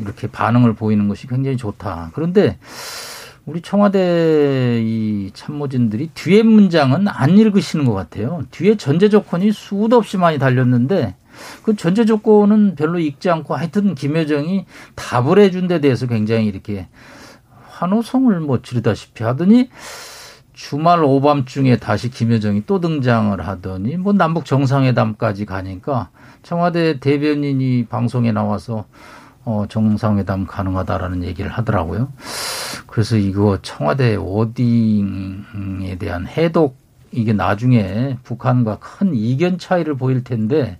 [0.00, 2.10] 이렇게 반응을 보이는 것이 굉장히 좋다.
[2.14, 2.58] 그런데
[3.46, 8.42] 우리 청와대 이 참모진들이 뒤에 문장은 안 읽으시는 것 같아요.
[8.50, 11.14] 뒤에 전제 조건이 수도 없이 많이 달렸는데
[11.62, 16.88] 그 전제 조건은 별로 읽지 않고 하여튼 김여정이 답을 해준 데 대해서 굉장히 이렇게
[17.84, 19.68] 환호성을 뭐 지르다시피 하더니
[20.54, 26.10] 주말 오밤중에 다시 김여정이 또 등장을 하더니 뭐 남북 정상회담까지 가니까
[26.42, 28.86] 청와대 대변인이 방송에 나와서
[29.44, 32.12] 어 정상회담 가능하다라는 얘기를 하더라고요.
[32.86, 36.78] 그래서 이거 청와대 워딩에 대한 해독
[37.14, 40.78] 이게 나중에 북한과 큰 이견 차이를 보일 텐데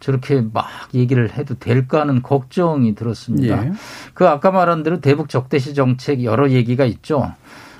[0.00, 3.66] 저렇게 막 얘기를 해도 될까 하는 걱정이 들었습니다.
[3.66, 3.72] 예.
[4.14, 7.32] 그 아까 말한 대로 대북 적대시 정책 여러 얘기가 있죠.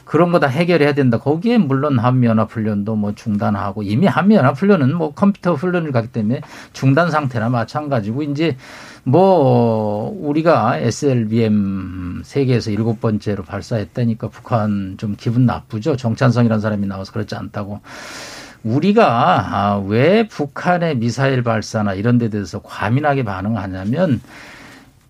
[0.07, 1.19] 그런 거 다 해결해야 된다.
[1.19, 6.41] 거기에 물론 한미연합훈련도 뭐 중단하고 이미 한미연합훈련은 뭐 컴퓨터 훈련을 가기 때문에
[6.73, 8.57] 중단 상태나 마찬가지고 이제
[9.03, 15.97] 뭐 우리가 SLBM 세계에서 일곱 번째로 발사했다니까 북한 좀 기분 나쁘죠.
[15.97, 17.81] 정찬성이라는 사람이 나와서 그렇지 않다고.
[18.63, 19.05] 우리가
[19.57, 24.21] 아, 왜 북한의 미사일 발사나 이런 데 대해서 과민하게 반응하냐면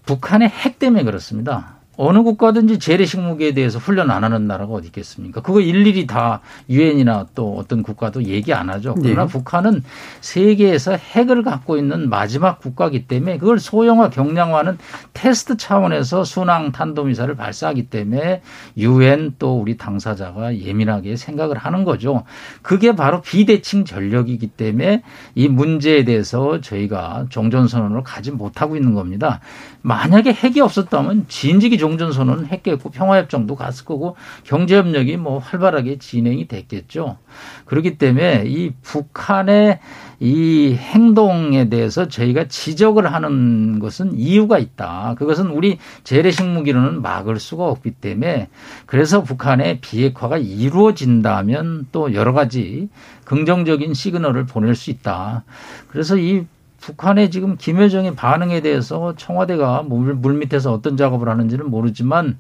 [0.07, 1.76] 북한의 핵 때문에 그렇습니다.
[1.97, 5.41] 어느 국가든지 재래식 무기에 대해서 훈련 안 하는 나라가 어디 있겠습니까?
[5.41, 8.95] 그거 일일이 다 유엔이나 또 어떤 국가도 얘기 안 하죠.
[8.95, 9.29] 그러나 네.
[9.29, 9.83] 북한은
[10.21, 14.79] 세계에서 핵을 갖고 있는 마지막 국가이기 때문에 그걸 소형화 경량화는
[15.13, 18.43] 테스트 차원에서 순항 탄도미사를 발사하기 때문에
[18.77, 22.25] 유엔 또 우리 당사자가 예민하게 생각을 하는 거죠.
[22.63, 25.03] 그게 바로 비대칭 전력이기 때문에
[25.35, 29.41] 이 문제에 대해서 저희가 종전선언을 가지 못하고 있는 겁니다.
[29.83, 37.19] 만약에 핵이 없었다면 진즉이 종전 선언은 했겠고 평화협정도 갔을 거고 경제협력이 뭐 활발하게 진행이 됐겠죠.
[37.65, 39.79] 그렇기 때문에 이 북한의
[40.19, 45.15] 이 행동에 대해서 저희가 지적을 하는 것은 이유가 있다.
[45.17, 48.49] 그것은 우리 재래식 무기로는 막을 수가 없기 때문에
[48.87, 52.89] 그래서 북한의 비핵화가 이루어진다면 또 여러 가지
[53.27, 55.45] 긍정적인 시그널을 보낼 수 있다.
[55.89, 56.47] 그래서 이
[56.87, 62.39] 북한의 지금 김여정의 반응에 대해서 청와대가 물, 물 밑에서 어떤 작업을 하는지는 모르지만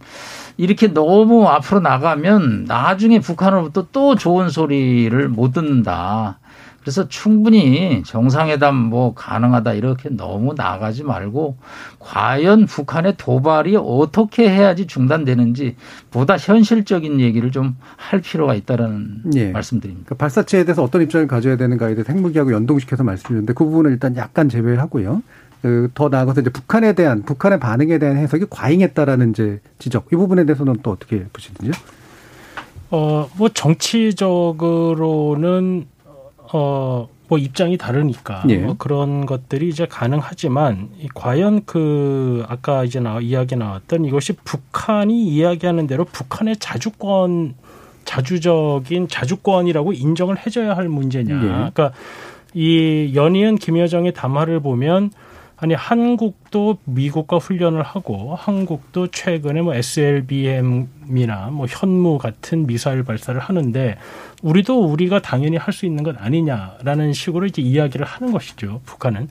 [0.56, 6.38] 이렇게 너무 앞으로 나가면 나중에 북한으로부터 또 좋은 소리를 못 듣는다.
[6.86, 11.56] 그래서 충분히 정상회담 뭐 가능하다 이렇게 너무 나가지 말고
[11.98, 15.74] 과연 북한의 도발이 어떻게 해야지 중단되는지
[16.12, 19.50] 보다 현실적인 얘기를 좀 할 필요가 있다라는 예.
[19.50, 20.04] 말씀드립니다.
[20.06, 24.48] 그러니까 발사체에 대해서 어떤 입장을 가져야 되는가에 대해서 핵무기하고 연동시켜서 말씀드렸는데 그 부분을 일단 약간
[24.48, 25.22] 제외하고요.
[25.62, 30.76] 그더 나아가서 이제 북한에 대한 북한의 반응에 대한 해석이 과잉했다라는 이제 지적 이 부분에 대해서는
[30.82, 31.72] 또 어떻게 보시는지요?
[32.90, 35.86] 어, 뭐 정치적으로는
[36.52, 38.58] 어, 뭐 입장이 다르니까 예.
[38.58, 45.86] 뭐 그런 것들이 이제 가능하지만 과연 그 아까 이제 나 이야기 나왔던 이것이 북한이 이야기하는
[45.86, 47.54] 대로 북한의 자주권
[48.04, 51.34] 자주적인 자주권이라고 인정을 해줘야 할 문제냐.
[51.34, 51.40] 예.
[51.40, 51.92] 그러니까
[52.54, 55.10] 이 연이은 김여정의 담화를 보면
[55.58, 63.96] 아니 한국도 미국과 훈련을 하고 한국도 최근에 뭐 SLBM이나 뭐 현무 같은 미사일 발사를 하는데
[64.42, 68.80] 우리도 우리가 당연히 할 수 있는 것 아니냐라는 식으로 이제 이야기를 하는 것이죠.
[68.84, 69.28] 북한은.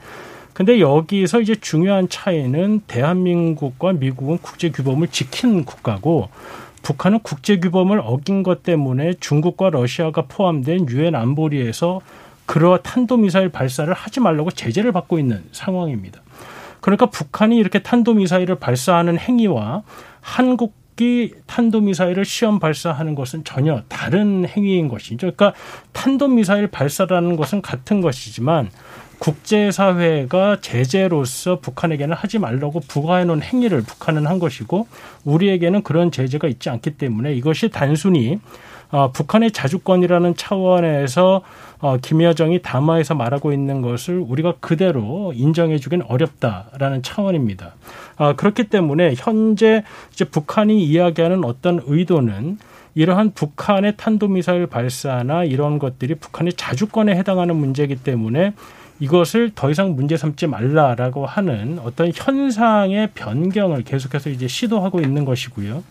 [0.54, 6.30] 근데 여기서 이제 중요한 차이는 대한민국과 미국은 국제 규범을 지킨 국가고
[6.82, 12.02] 북한은 국제 규범을 어긴 것 때문에 중국과 러시아가 포함된 유엔 안보리에서
[12.46, 16.22] 그러 탄도미사일 발사를 하지 말라고 제재를 받고 있는 상황입니다.
[16.82, 19.82] 그러니까 북한이 이렇게 탄도미사일을 발사하는 행위와
[20.22, 25.32] 한국이 탄도미사일을 시험 발사하는 것은 전혀 다른 행위인 것이죠.
[25.32, 25.54] 그러니까
[25.94, 28.70] 탄도미사일 발사라는 것은 같은 것이지만
[29.18, 34.88] 국제사회가 제재로서 북한에게는 하지 말라고 부과해 놓은 행위를 북한은 한 것이고
[35.24, 38.40] 우리에게는 그런 제재가 있지 않기 때문에 이것이 단순히
[38.96, 41.42] 어, 북한의 자주권이라는 차원에서
[41.80, 47.74] 어, 김여정이 담화에서 말하고 있는 것을 우리가 그대로 인정해주긴 어렵다라는 차원입니다.
[48.16, 52.58] 어, 그렇기 때문에 현재 이제 북한이 이야기하는 어떤 의도는
[52.94, 58.54] 이러한 북한의 탄도미사일 발사나 이런 것들이 북한의 자주권에 해당하는 문제이기 때문에
[59.02, 65.84] 이것을 더 이상 문제 삼지 말라라고 하는 어떤 현상의 변경을 계속해서 이제 시도하고 있는 것이고요.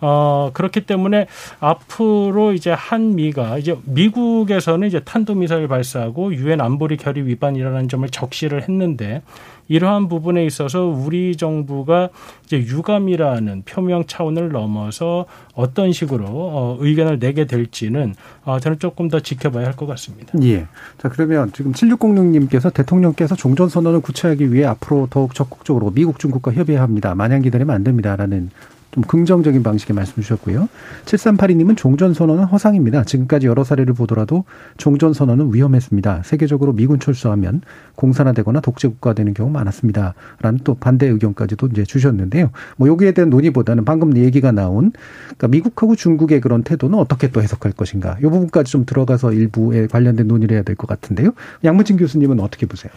[0.00, 1.26] 어, 그렇기 때문에
[1.60, 9.22] 앞으로 이제 한미가 이제 미국에서는 이제 탄도미사일 발사하고 유엔 안보리 결의 위반이라는 점을 적시를 했는데
[9.68, 12.08] 이러한 부분에 있어서 우리 정부가
[12.44, 19.20] 이제 유감이라는 표명 차원을 넘어서 어떤 식으로 어, 의견을 내게 될지는 어, 저는 조금 더
[19.20, 20.32] 지켜봐야 할 것 같습니다.
[20.42, 20.66] 예.
[20.98, 26.82] 자, 그러면 지금 7606님께서 대통령께서 종전 선언을 구체하기 위해 앞으로 더욱 적극적으로 미국, 중국과 협의해야
[26.82, 27.14] 합니다.
[27.14, 28.50] 마냥 기다리면 안 됩니다라는
[28.90, 30.68] 좀 긍정적인 방식의 말씀 주셨고요.
[31.04, 33.04] 7382님은 종전선언은 허상입니다.
[33.04, 34.44] 지금까지 여러 사례를 보더라도
[34.78, 36.22] 종전선언은 위험했습니다.
[36.24, 37.60] 세계적으로 미군 철수하면
[37.94, 40.14] 공산화되거나 독재국가 되는 경우 많았습니다.
[40.40, 42.50] 라는 또 반대 의견까지도 이제 주셨는데요.
[42.76, 44.92] 뭐 여기에 대한 논의보다는 방금 얘기가 나온
[45.24, 48.16] 그러니까 미국하고 중국의 그런 태도는 어떻게 또 해석할 것인가.
[48.18, 51.32] 이 부분까지 좀 들어가서 일부에 관련된 논의를 해야 될 것 같은데요.
[51.62, 52.90] 양문진 교수님은 어떻게 보세요?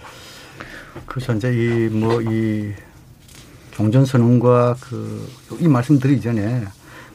[1.06, 1.34] 그렇죠.
[1.34, 2.92] 이제 이 뭐이 뭐
[3.74, 6.64] 종전선언과 그 이 말씀 드리기 전에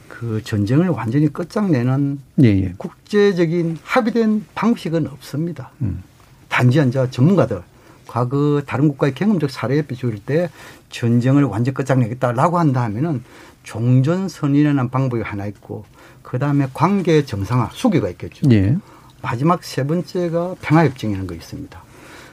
[0.08, 2.74] 그 전쟁을 완전히 끝장내는 예, 예.
[2.76, 5.70] 국제적인 합의된 방식은 없습니다.
[5.82, 6.02] 음.
[6.48, 7.62] 단지 한자 전문가들
[8.06, 10.50] 과거 다른 국가의 경험적 사례에 비추을 때
[10.90, 13.22] 전쟁을 완전 끝장내겠다라고 한다 하면은
[13.64, 15.84] 종전선언이라는 방법이 하나 있고
[16.22, 18.50] 그 다음에 관계 정상화 수교가 있겠죠.
[18.50, 18.76] 예.
[19.22, 21.82] 마지막 세 번째가 평화협정이라는 거 있습니다.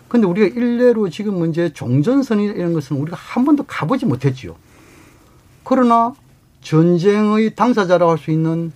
[0.07, 4.55] 근데 우리가 일례로 지금 문제 종전선이 이런 것은 우리가 한 번도 가보지 못했지요.
[5.63, 6.13] 그러나
[6.61, 8.71] 전쟁의 당사자라고 할 수 있는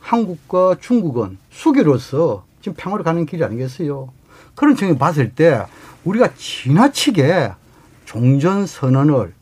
[0.00, 4.10] 한국과 중국은 수교로서 지금 평화로 가는 길이 아니겠어요.
[4.54, 5.64] 그런 측면에 봤을 때
[6.04, 7.52] 우리가 지나치게
[8.04, 9.32] 종전 선언을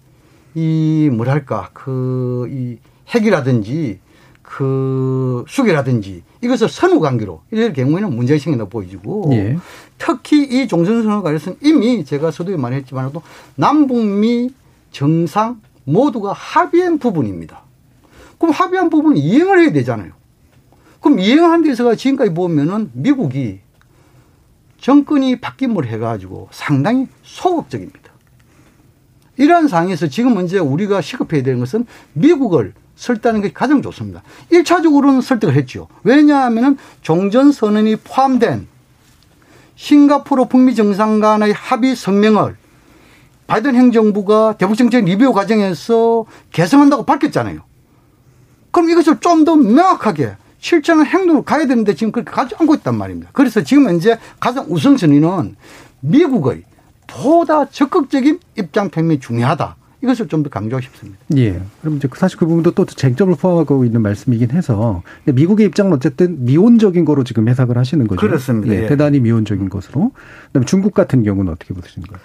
[0.54, 2.78] 이 뭐랄까 그 이
[3.14, 3.98] 핵이라든지
[4.42, 9.58] 그 수계라든지 이것을 선후 관계로 이럴 경우에는 문제가 생긴다 보여지고 예.
[9.98, 13.22] 특히 이 종전 선언 관련해서는 이미 제가 서두에 말했지만도
[13.56, 14.50] 남북미
[14.90, 17.62] 정상 모두가 합의한 부분입니다.
[18.38, 20.12] 그럼 합의한 부분은 이행을 해야 되잖아요.
[21.00, 23.60] 그럼 이행한 데서가 지금까지 보면은 미국이
[24.78, 28.10] 정권이 바뀜을 해가지고 상당히 소극적입니다.
[29.36, 34.22] 이러한 상황에서 지금 문제 우리가 시급해야 되는 것은 미국을 설득하는 것이 가장 좋습니다.
[34.52, 35.88] 1차적으로는 설득을 했죠.
[36.04, 38.68] 왜냐하면 종전선언이 포함된
[39.74, 42.56] 싱가포르 북미 정상 간의 합의 성명을
[43.46, 47.62] 바이든 행정부가 대북 정책 리뷰 과정에서 개성한다고 밝혔잖아요.
[48.70, 53.30] 그럼 이것을 좀 더 명확하게 실천한 행동을 가야 되는데 지금 그렇게 가지 않고 있단 말입니다.
[53.32, 55.56] 그래서 지금 현재 가장 우선순위는
[56.00, 56.64] 미국의
[57.06, 59.79] 보다 적극적인 입장 표명이 중요하다.
[60.02, 61.18] 이것을 좀 더 강조하고 싶습니다.
[61.36, 61.60] 예.
[61.82, 67.04] 그럼 이제 사실 그 부분도 또 쟁점을 포함하고 있는 말씀이긴 해서 미국의 입장은 어쨌든 미온적인
[67.04, 68.20] 거로 지금 해석을 하시는 거죠.
[68.20, 68.74] 그렇습니다.
[68.74, 68.84] 예.
[68.84, 68.86] 예.
[68.86, 70.12] 대단히 미온적인 것으로.
[70.46, 72.20] 그다음에 중국 같은 경우는 어떻게 보시는 거예요?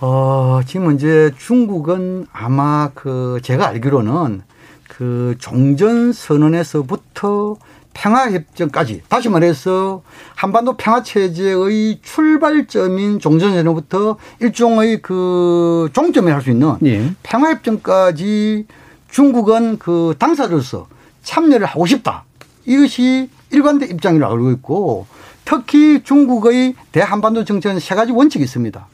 [0.00, 4.42] 어, 지금 이제 중국은 아마 그 제가 알기로는
[4.88, 7.56] 그 종전 선언에서부터
[7.94, 10.02] 평화협정까지 다시 말해서
[10.34, 17.12] 한반도 평화체제의 출발점인 종전선언부터 일종의 그 종점이 할 수 있는 예.
[17.22, 18.66] 평화협정까지
[19.10, 20.88] 중국은 그 당사로서
[21.22, 22.24] 참여를 하고 싶다.
[22.66, 25.06] 이것이 일관된 입장이라고 알고 있고
[25.44, 28.86] 특히 중국의 대한반도 정책은 세 가지 원칙이 있습니다.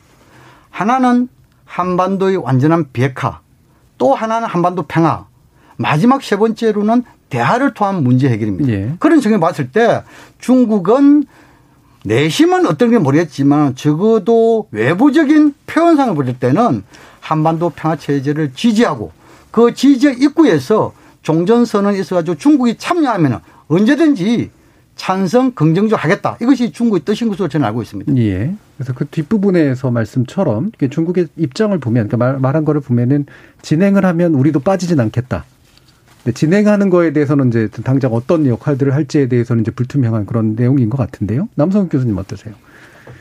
[0.70, 1.28] 하나는
[1.64, 3.40] 한반도의 완전한 비핵화,
[3.98, 5.26] 또 하나는 한반도 평화,
[5.76, 8.70] 마지막 세 번째로는 대화를 통한 문제 해결입니다.
[8.70, 8.92] 예.
[8.98, 10.02] 그런 측면에 봤을 때
[10.38, 11.24] 중국은
[12.04, 16.82] 내심은 어떤 게 모르겠지만 적어도 외부적인 표현상을 볼 때는
[17.20, 19.12] 한반도 평화 체제를 지지하고
[19.50, 24.50] 그 지지의 입구에서 종전선언이 있어가지고 중국이 참여하면 언제든지
[24.96, 26.36] 찬성 긍정적 하겠다.
[26.42, 28.16] 이것이 중국의 뜻인 것으로 저는 알고 있습니다.
[28.18, 28.54] 예.
[28.76, 33.26] 그래서 그 뒷부분에서 말씀처럼 중국의 입장을 보면 그러니까 말한 거를 보면은
[33.62, 35.44] 진행을 하면 우리도 빠지진 않겠다.
[36.34, 41.48] 진행하는 거에 대해서는 이제 당장 어떤 역할들을 할지에 대해서는 이제 불투명한 그런 내용인 것 같은데요.
[41.54, 42.54] 남성 교수님 어떠세요?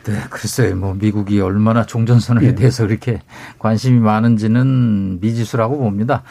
[0.03, 0.75] 네, 글쎄요.
[0.75, 2.55] 뭐 미국이 얼마나 종전선언에 네.
[2.55, 3.21] 대해서 그렇게
[3.59, 6.23] 관심이 많은지는 미지수라고 봅니다.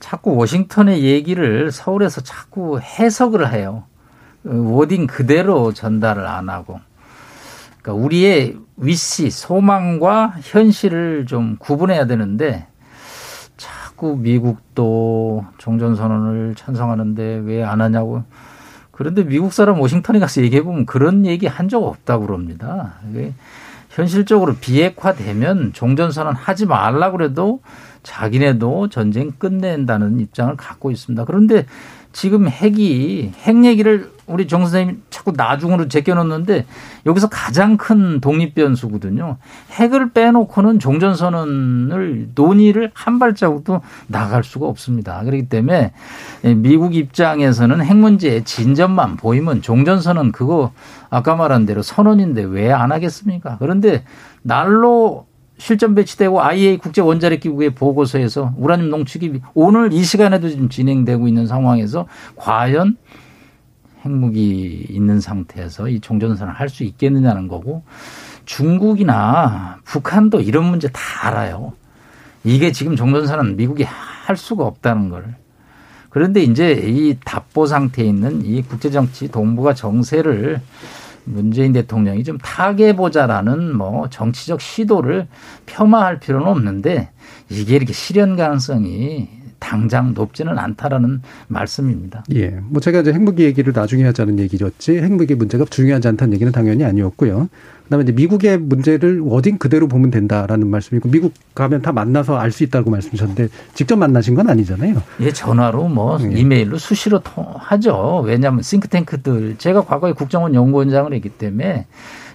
[0.00, 3.84] 자꾸 워싱턴의 얘기를 서울에서 자꾸 해석을 해요.
[4.44, 6.80] 워딩 그대로 전달을 안 하고.
[7.82, 12.66] 그러니까 우리의 위시, 소망과 현실을 좀 구분해야 되는데
[13.96, 18.22] 자꾸 미국도 종전선언을 찬성하는데 왜 안 하냐고.
[18.92, 22.94] 그런데 미국 사람 워싱턴에 가서 얘기해 보면 그런 얘기 한 적 없다고 그럽니다.
[23.88, 27.60] 현실적으로 비핵화되면 종전선언 하지 말라 그래도
[28.02, 31.24] 자기네도 전쟁 끝낸다는 입장을 갖고 있습니다.
[31.24, 31.66] 그런데
[32.12, 36.66] 지금 핵이 핵 얘기를 우리 정 선생님 자꾸 나중으로 제껴놓는데
[37.06, 39.36] 여기서 가장 큰 독립 변수거든요.
[39.70, 45.22] 핵을 빼놓고는 종전선언을 논의를 한 발자국도 나갈 수가 없습니다.
[45.24, 45.92] 그렇기 때문에
[46.56, 50.72] 미국 입장에서는 핵 문제에 진전만 보이면 종전선언 그거
[51.10, 53.56] 아까 말한 대로 선언인데 왜 안 하겠습니까?
[53.58, 54.04] 그런데
[54.42, 55.26] 날로
[55.58, 61.46] 실전 배치되고 IEA 국제 원자력 기구의 보고서에서 우라늄 농축이 오늘 이 시간에도 지금 진행되고 있는
[61.46, 62.98] 상황에서 과연
[64.06, 67.84] 핵무기 있는 상태에서 이 종전선을 할 수 있겠느냐는 거고
[68.44, 71.72] 중국이나 북한도 이런 문제 다 알아요.
[72.44, 75.34] 이게 지금 종전선은 미국이 할 수가 없다는 걸.
[76.10, 80.60] 그런데 이제 이 답보 상태에 있는 이 국제정치 동북아 정세를
[81.24, 85.26] 문재인 대통령이 좀 타개보자라는 뭐 정치적 시도를
[85.66, 87.10] 폄하할 필요는 없는데
[87.48, 92.24] 이게 이렇게 실현 가능성이 당장 높지는 않다라는 말씀입니다.
[92.34, 92.58] 예.
[92.68, 97.48] 뭐 제가 이제 핵무기 얘기를 나중에 하자는 얘기였지 핵무기 문제가 중요하지 않다는 얘기는 당연히 아니었고요.
[97.84, 102.64] 그다음에 이제 미국의 문제를 워딩 그대로 보면 된다라는 말씀이고 미국 가면 다 만나서 알 수
[102.64, 105.02] 있다고 말씀하셨는데 직접 만나신 건 아니잖아요.
[105.20, 106.38] 예, 전화로 뭐 예.
[106.38, 108.22] 이메일로 수시로 통하죠.
[108.24, 111.86] 왜냐하면 싱크탱크들 제가 과거에 국정원 연구원장을 했기 때문에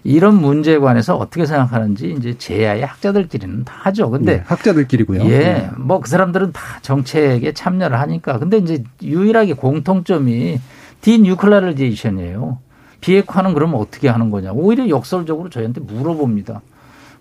[0.04, 4.10] 이런 문제에 관해서 어떻게 생각하는지 이제 제야의 학자들끼리는 다 하죠.
[4.10, 5.24] 근데 네, 학자들끼리고요.
[5.26, 5.70] 예, 네.
[5.78, 8.40] 뭐그 사람들은 다 정책에 참여를 하니까.
[8.40, 10.60] 근데 이제 유일하게 공통점이
[11.02, 12.58] 디뉴클라리제이션이에요.
[13.02, 14.52] 비핵화는 그러면 어떻게 하는 거냐.
[14.54, 16.62] 오히려 역설적으로 저희한테 물어봅니다.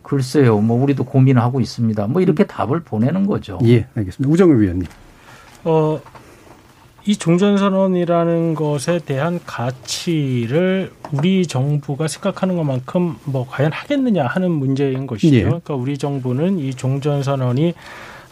[0.03, 2.07] 글쎄요, 뭐 우리도 고민하고 있습니다.
[2.07, 3.59] 뭐 이렇게 답을 보내는 거죠.
[3.65, 4.33] 예, 알겠습니다.
[4.33, 4.87] 우정을 위원님.
[5.65, 6.01] 어,
[7.11, 15.35] 이 종전선언이라는 것에 대한 가치를 우리 정부가 생각하는 것만큼 뭐 과연 하겠느냐 하는 문제인 것이죠.
[15.35, 15.43] 예.
[15.43, 17.75] 그러니까 우리 정부는 이 종전선언이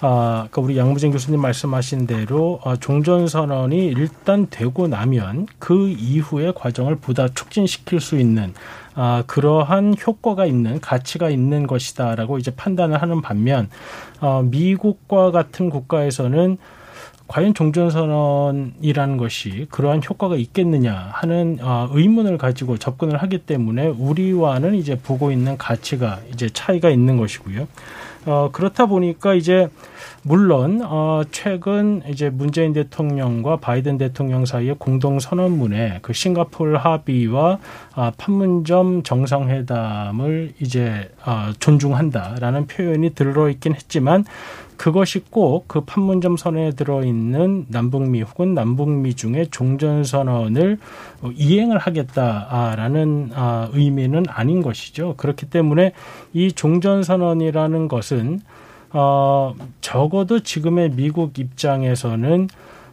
[0.00, 6.98] 아, 그러니까 우리 양무진 교수님 말씀하신 대로 어, 종전선언이 일단 되고 나면 그 이후의 과정을
[7.00, 8.54] 보다 촉진시킬 수 있는
[8.94, 13.70] 아, 그러한 효과가 있는 가치가 있는 것이다라고 이제 판단을 하는 반면
[14.20, 16.58] 어, 미국과 같은 국가에서는
[17.28, 24.98] 과연 종전선언이라는 것이 그러한 효과가 있겠느냐 하는 어, 의문을 가지고 접근을 하기 때문에 우리와는 이제
[24.98, 27.68] 보고 있는 가치가 이제 차이가 있는 것이고요.
[28.24, 29.68] 어, 그렇다 보니까 이제
[30.28, 37.58] 물론 어, 최근 이제 문재인 대통령과 바이든 대통령 사이의 공동 선언문에 그 싱가포르 합의와
[37.94, 44.26] 아, 판문점 정상회담을 이제 아, 존중한다라는 표현이 들어 있긴 했지만
[44.76, 50.78] 그것이 꼭 그 판문점 선언에 들어 있는 남북미 혹은 남북미 중에 종전 선언을
[51.34, 55.14] 이행을 하겠다라는 아, 의미는 아닌 것이죠.
[55.16, 55.92] 그렇기 때문에
[56.34, 58.40] 이 종전 선언이라는 것은
[58.92, 62.48] 어, 적어도 지금의 미국 입장에서는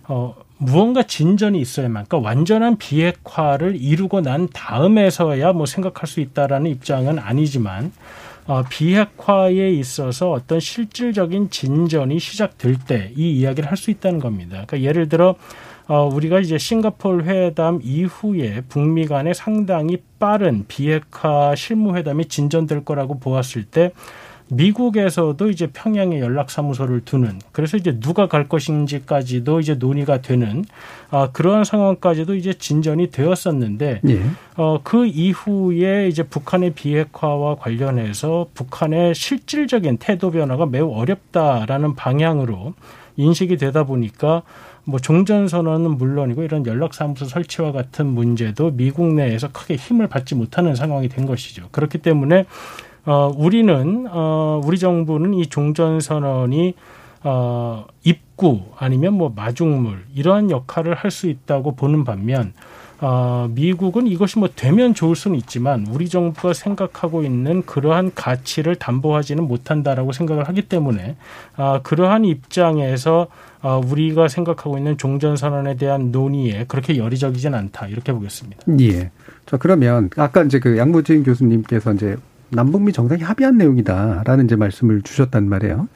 [0.08, 7.20] 어, 무언가 진전이 있어야만, 그러니까 완전한 비핵화를 이루고 난 다음에서야 뭐 생각할 수 있다라는 입장은
[7.20, 7.92] 아니지만,
[8.48, 14.64] 어, 비핵화에 있어서 어떤 실질적인 진전이 시작될 때 이 이야기를 할 수 있다는 겁니다.
[14.68, 15.36] 그러니까 예를 들어
[15.88, 23.66] 어, 우리가 이제 싱가폴 회담 이후에 북미 간에 상당히 빠른 비핵화 실무회담이 진전될 거라고 보았을
[23.66, 23.92] 때
[24.50, 30.64] 미국에서도 이제 평양에 연락사무소를 두는 그래서 이제 누가 갈 것인지까지도 이제 논의가 되는
[31.10, 34.22] 아, 그러한 상황까지도 이제 진전이 되었었는데 예.
[34.56, 42.74] 어, 그 이후에 이제 북한의 비핵화와 관련해서 북한의 실질적인 태도 변화가 매우 어렵다라는 방향으로
[43.18, 44.44] 인식이 되다 보니까
[44.84, 51.10] 뭐 종전선언은 물론이고 이런 연락사무소 설치와 같은 문제도 미국 내에서 크게 힘을 받지 못하는 상황이
[51.10, 51.70] 된 것이죠.
[51.72, 52.46] 그렇기 때문에
[53.06, 56.74] 어, 우리는 어, 우리 정부는 이 종전 선언이
[57.24, 62.54] 어, 입구 아니면 뭐 마중물 이러한 역할을 할 수 있다고 보는 반면
[63.02, 69.44] 어, 미국은 이것이 뭐 되면 좋을 수는 있지만 우리 정부가 생각하고 있는 그러한 가치를 담보하지는
[69.48, 71.16] 못한다라고 생각을 하기 때문에
[71.58, 73.28] 어, 그러한 입장에서
[73.62, 78.64] 어, 우리가 생각하고 있는 종전 선언에 대한 논의에 그렇게 열의적이진 않다 이렇게 보겠습니다.
[78.80, 79.12] 예.
[79.46, 82.16] 자 그러면 아까 이제 그 양무진 교수님께서 이제
[82.56, 85.88] 남북미 정상이 합의한 내용이다라는 이제 말씀을 주셨단 말이에요.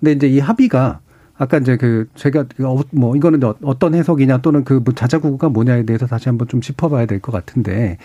[0.00, 1.00] 근데 이제 이 합의가
[1.36, 6.06] 아까 이제 그 제가 그 어, 뭐 이거는 어떤 해석이냐 또는 그뭐 자자구구가 뭐냐에 대해서
[6.06, 7.98] 다시 한번 좀 짚어봐야 될 것 같은데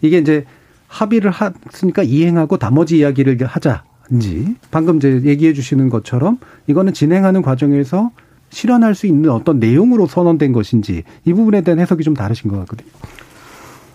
[0.00, 0.44] 이게 이제
[0.88, 1.30] 합의를
[1.72, 8.10] 했으니까 이행하고 나머지 이야기를 하자인지 방금 이제 얘기해 주시는 것처럼 이거는 진행하는 과정에서
[8.50, 12.88] 실현할 수 있는 어떤 내용으로 선언된 것인지 이 부분에 대한 해석이 좀 다르신 것 같거든요.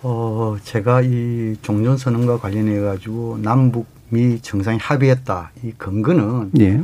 [0.08, 5.50] 어, 제가 이 종전 선언과 관련해 가지고 남북 미 정상이 합의했다.
[5.64, 6.84] 이 근거는 예.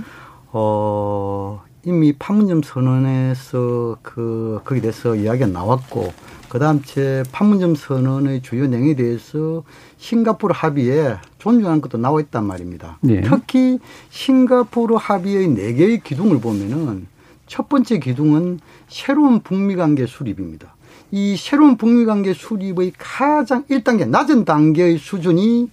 [0.52, 6.12] 어, 이미 판문점 선언에서 그 거기에 대해서 이야기가 나왔고
[6.50, 9.62] 그다음 제 판문점 선언의 주요 내용에 대해서
[9.98, 12.98] 싱가포르 합의에 존중하는 것도 나와 있단 말입니다.
[13.08, 13.22] 예.
[13.22, 13.78] 특히
[14.10, 17.06] 싱가포르 합의의 네 개의 기둥을 보면은
[17.46, 20.71] 첫 번째 기둥은 새로운 북미 관계 수립입니다.
[21.12, 25.70] 이 새로운 북미 관계 수립의 가장 1단계 낮은 단계의 수준이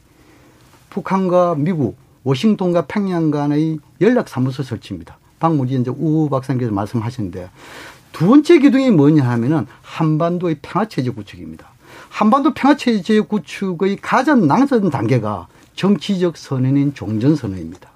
[0.90, 5.16] 북한과 미국, 워싱턴과 평양 간의 연락 사무소 설치입니다.
[5.38, 7.50] 방금 이제 우 박사님께서 말씀하셨는데
[8.12, 11.68] 두 번째 기둥이 뭐냐 하면은 한반도의 평화체제 구축입니다.
[12.08, 17.88] 한반도 평화체제 구축의 가장 낭선 단계가 정치적 선언인 종전선언입니다.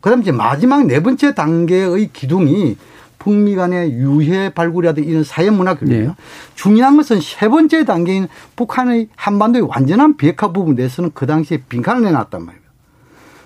[0.00, 2.76] 그 다음 이제 마지막 네 번째 단계의 기둥이
[3.24, 6.12] 북미 간의 유해 발굴이라든 이런 사회 문화 교류입니다.
[6.12, 6.16] 네.
[6.54, 12.44] 중요한 것은 세 번째 단계인 북한의 한반도의 완전한 비핵화 부분에 대해서는 그 당시에 빈칸을 내놨단
[12.44, 12.64] 말이에요.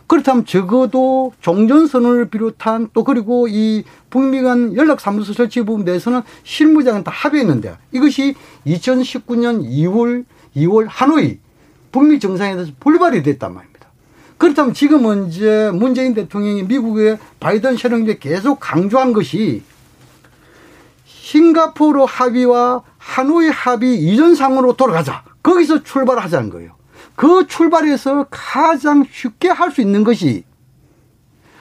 [0.09, 7.13] 그렇다면 적어도 종전선언을 비롯한 또 그리고 이 북미 간 연락사무소 설치 부분에 대해서는 실무장은 다
[7.15, 8.35] 합의했는데 이것이
[8.67, 10.25] 2019년 2월
[10.57, 11.39] 2월 하노이
[11.93, 13.78] 북미 정상에 대해서 불발이 됐단 말입니다.
[14.39, 19.63] 그렇다면 지금은 이제 문재인 대통령이 미국의 바이든 셔령에 계속 강조한 것이
[21.05, 25.25] 싱가포르 합의와 하노이 합의 이전 상으로 돌아가자.
[25.43, 26.73] 거기서 출발하자는 거예요.
[27.17, 30.45] 그 출발에서 가장 쉽게 할 수 있는 것이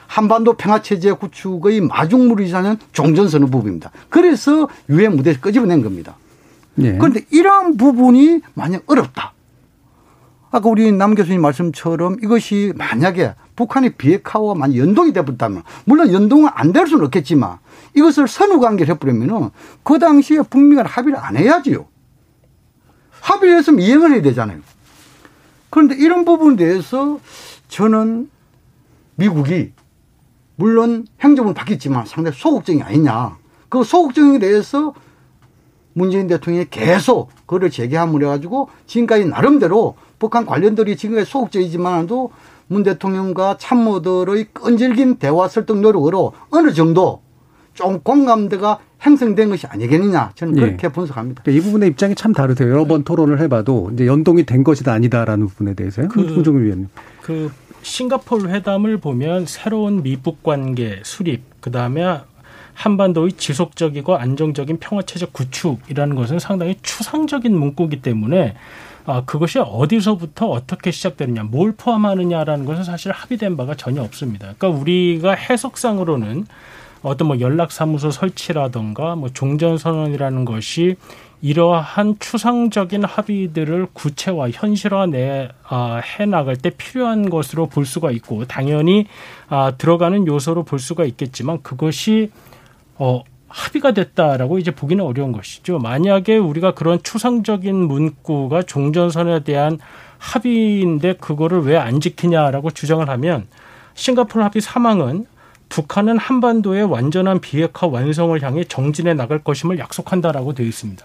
[0.06, 3.90] 한반도 평화체제 구축의 마중물이자는 종전선언 부분입니다.
[4.08, 6.16] 그래서 유엔 무대에서 끄집어낸 겁니다.
[6.74, 6.96] 네.
[6.96, 9.32] 그런데 이러한 부분이 만약 어렵다.
[10.50, 16.72] 아까 우리 남 교수님 말씀처럼 이것이 만약에 북한의 비핵화와 만약 연동이 되었다면 물론 연동은 안
[16.72, 17.58] 될 수는 없겠지만
[17.94, 19.50] 이것을 선후 관계를 해버리면은
[19.82, 21.86] 그 당시에 북미 간 합의를 안 해야지요.
[23.20, 24.60] 합의를 했으면 이행을 해야 되잖아요.
[25.70, 27.18] 그런데 이런 부분에 대해서
[27.68, 28.30] 저는
[29.16, 29.72] 미국이
[30.56, 33.36] 물론 행정은 바뀌었지만 상당히 소극적이 아니냐.
[33.68, 34.94] 그 소극적에 대해서
[35.92, 42.30] 문재인 대통령이 계속 그를 제기함을 해가지고 지금까지 나름대로 북한 관련들이 지금까지 소극적이지만도
[42.66, 47.22] 문 대통령과 참모들의 끈질긴 대화 설득 노력으로 어느 정도
[47.74, 50.60] 좀 공감대가 형성된 것이 아니겠느냐 저는 예.
[50.60, 50.92] 그렇게 예.
[50.92, 51.44] 분석합니다.
[51.48, 52.70] 이 부분의 입장이 참 다르세요.
[52.70, 56.08] 여러 번 토론을 해봐도 이제 연동이 된 것이다 아니다라는 부분에 대해서요.
[56.08, 56.88] 그, 홍종일 위원님.
[57.22, 57.50] 그
[57.82, 62.20] 싱가포르 회담을 보면 새로운 미북 관계 수립, 그 다음에
[62.74, 68.54] 한반도의 지속적이고 안정적인 평화체제 구축이라는 것은 상당히 추상적인 문구이기 때문에
[69.08, 74.52] 아, 그것이 어디서부터 어떻게 시작되느냐, 뭘 포함하느냐라는 것은 사실 합의된 바가 전혀 없습니다.
[74.58, 76.46] 그러니까 우리가 해석상으로는
[77.00, 80.96] 어떤 뭐 연락사무소 설치라던가 뭐 종전선언이라는 것이
[81.40, 88.44] 이러한 추상적인 합의들을 구체화 현실화 내 아, 해 나갈 때 필요한 것으로 볼 수가 있고
[88.44, 89.06] 당연히
[89.48, 92.30] 아, 들어가는 요소로 볼 수가 있겠지만 그것이
[92.98, 95.78] 어 합의가 됐다라고 이제 보기는 어려운 것이죠.
[95.78, 99.78] 만약에 우리가 그런 추상적인 문구가 종전선에 대한
[100.18, 103.46] 합의인데 그거를 왜 안 지키냐라고 주장을 하면
[103.94, 105.26] 싱가포르 합의 사망은
[105.68, 111.04] 북한은 한반도의 완전한 비핵화 완성을 향해 정진해 나갈 것임을 약속한다라고 되어 있습니다.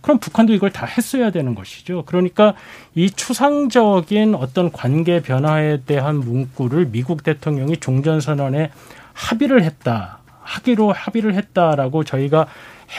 [0.00, 2.04] 그럼 북한도 이걸 다 했어야 되는 것이죠.
[2.06, 2.54] 그러니까
[2.94, 8.70] 이 추상적인 어떤 관계 변화에 대한 문구를 미국 대통령이 종전선언에
[9.14, 10.18] 합의를 했다.
[10.44, 12.46] 하기로 합의를 했다라고 저희가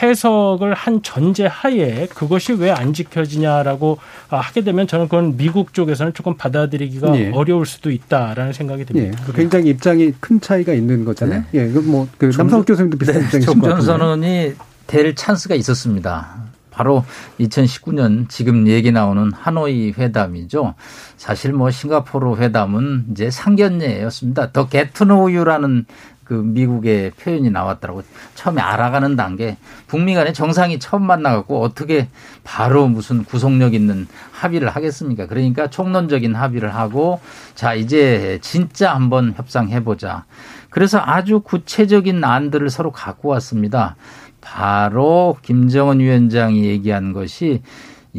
[0.02, 6.12] 해석을 한 전제 하에 그것이 왜 안 지켜지냐라고 아, 하게 되면 저는 그건 미국 쪽에서는
[6.12, 7.30] 조금 받아들이기가 예.
[7.30, 9.18] 어려울 수도 있다라는 생각이 듭니다.
[9.28, 9.32] 예.
[9.32, 11.44] 굉장히 입장이 큰 차이가 있는 거잖아요.
[11.52, 11.60] 네.
[11.60, 13.26] 예, 뭐그 남상욱 교수님도 비슷한 네.
[13.26, 13.86] 입장이신 것 같은데.
[13.86, 14.52] 종전선언이
[14.88, 16.34] 될 찬스가 있었습니다.
[16.70, 17.04] 바로
[17.40, 20.74] 2019년 지금 얘기 나오는 하노이 회담이죠.
[21.16, 24.52] 사실 뭐 싱가포르 회담은 이제 상견례였습니다.
[24.52, 25.86] 더 게트노유라는
[26.26, 28.02] 그 미국의 표현이 나왔더라고.
[28.34, 29.56] 처음에 알아가는 단계.
[29.86, 32.08] 북미 간에 정상이 처음 만나갖고 어떻게
[32.42, 35.26] 바로 무슨 구속력 있는 합의를 하겠습니까?
[35.26, 37.20] 그러니까 총론적인 합의를 하고
[37.54, 40.24] 자, 이제 진짜 한번 협상해보자.
[40.70, 43.96] 그래서 아주 구체적인 안들을 서로 갖고 왔습니다.
[44.40, 47.62] 바로 김정은 위원장이 얘기한 것이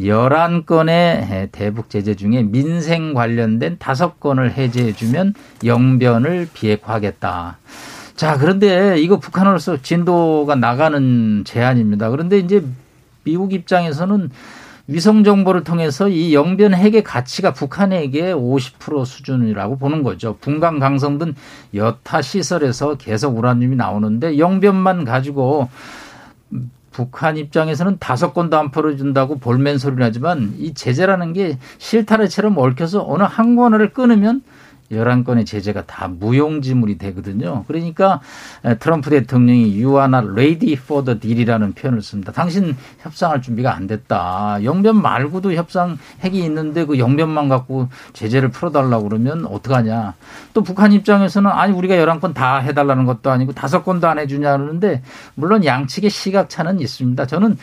[0.00, 5.34] 열한 건의 대북 제재 중에 민생 관련된 다섯 건을 해제해 주면
[5.64, 7.58] 영변을 비핵화하겠다.
[8.18, 12.10] 자, 그런데 이거 북한으로서 진도가 나가는 제안입니다.
[12.10, 12.64] 그런데 이제
[13.22, 14.30] 미국 입장에서는
[14.88, 20.36] 위성 정보를 통해서 이 영변 핵의 가치가 북한에게 50% 수준이라고 보는 거죠.
[20.40, 21.36] 분강 강성 등
[21.74, 25.68] 여타 시설에서 계속 우라늄이 나오는데 영변만 가지고
[26.90, 33.22] 북한 입장에서는 다섯 건도 안 풀어준다고 볼멘 소리를 하지만 이 제재라는 게 실타래처럼 얽혀서 어느
[33.22, 34.42] 한 권을 끊으면
[34.90, 37.64] 열한 건의 제재가 다 무용지물이 되거든요.
[37.68, 38.20] 그러니까
[38.80, 42.32] 트럼프 대통령이 ready for the deal이라는 표현을 씁니다.
[42.32, 44.64] 당신 협상할 준비가 안 됐다.
[44.64, 50.14] 영변 말고도 협상 핵이 있는데 그 영변만 갖고 제재를 풀어달라고 그러면 어떡하냐.
[50.54, 54.56] 또 북한 입장에서는 아니 우리가 열한 건 다 해달라는 것도 아니고 다섯 건도 안 해주냐
[54.56, 55.02] 그러는데
[55.34, 57.26] 물론 양측의 시각차는 있습니다.
[57.26, 57.56] 저는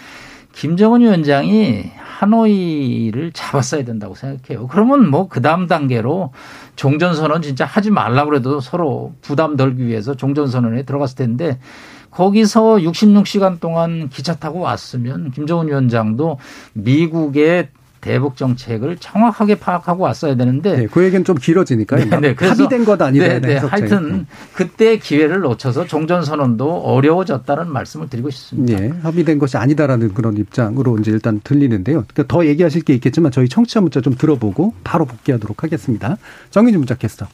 [0.56, 4.68] 김정은 위원장이 하노이를 잡았어야 된다고 생각해요.
[4.68, 6.32] 그러면 뭐 그 다음 단계로
[6.78, 11.60] 종전선언 진짜 하지 말라 그래도 서로 부담 덜기 위해서 종전선언에 들어갔을 텐데
[12.10, 16.38] 거기서 66시간 동안 기차 타고 왔으면 김정은 위원장도
[16.74, 17.68] 미국의
[18.06, 22.06] 대북 정책을 정확하게 파악하고 왔어야 되는데 네, 그 얘기는 좀 길어지니까요.
[22.06, 22.36] 네, 네.
[22.38, 23.28] 합의된 것 아니다.
[23.28, 23.58] 네, 네.
[23.58, 28.80] 하여튼 그때 기회를 놓쳐서 종전 선언도 어려워졌다는 말씀을 드리고 싶습니다.
[28.80, 32.03] 네, 합의된 것이 아니다라는 그런 입장으로 이제 일단 들리는데요.
[32.08, 36.18] 그러니까 더 얘기하실 게 있겠지만 저희 청취자 문자 좀 들어보고 바로 복귀하도록 하겠습니다.
[36.51, 37.26] 정의진 문자 캐스터.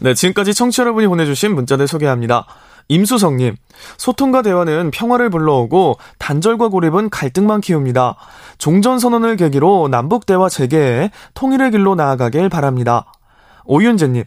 [0.00, 2.46] 네, 지금까지 청취자 여러분이 보내주신 문자들 소개합니다.
[2.88, 3.56] 임수성님,
[3.96, 8.16] 소통과 대화는 평화를 불러오고 단절과 고립은 갈등만 키웁니다.
[8.58, 13.12] 종전선언을 계기로 남북대화 재개에 통일의 길로 나아가길 바랍니다.
[13.64, 14.24] 오윤재님,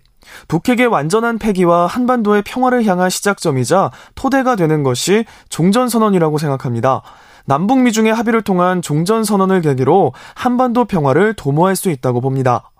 [0.47, 7.01] 북핵의 완전한 폐기와 한반도의 평화를 향한 시작점이자 토대가 되는 것이 종전선언이라고 생각합니다.
[7.45, 12.71] 남북 미 중의 합의를 통한 종전선언을 계기로 한반도 평화를 도모할 수 있다고 봅니다.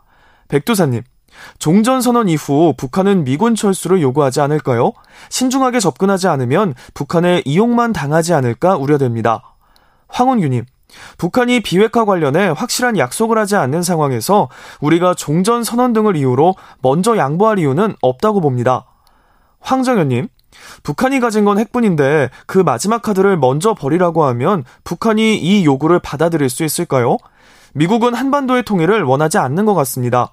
[0.49, 1.03] 백두사님,
[1.59, 4.93] 종전선언 이후 북한은 미군 철수를 요구하지 않을까요?
[5.29, 9.55] 신중하게 접근하지 않으면 북한의 이용만 당하지 않을까 우려됩니다.
[10.07, 10.65] 황운규님,
[11.17, 17.95] 북한이 비핵화 관련해 확실한 약속을 하지 않는 상황에서 우리가 종전선언 등을 이유로 먼저 양보할 이유는
[18.01, 18.85] 없다고 봅니다.
[19.59, 20.27] 황정현님,
[20.83, 26.63] 북한이 가진 건 핵뿐인데 그 마지막 카드를 먼저 버리라고 하면 북한이 이 요구를 받아들일 수
[26.63, 27.17] 있을까요?
[27.73, 30.31] 미국은 한반도의 통일을 원하지 않는 것 같습니다.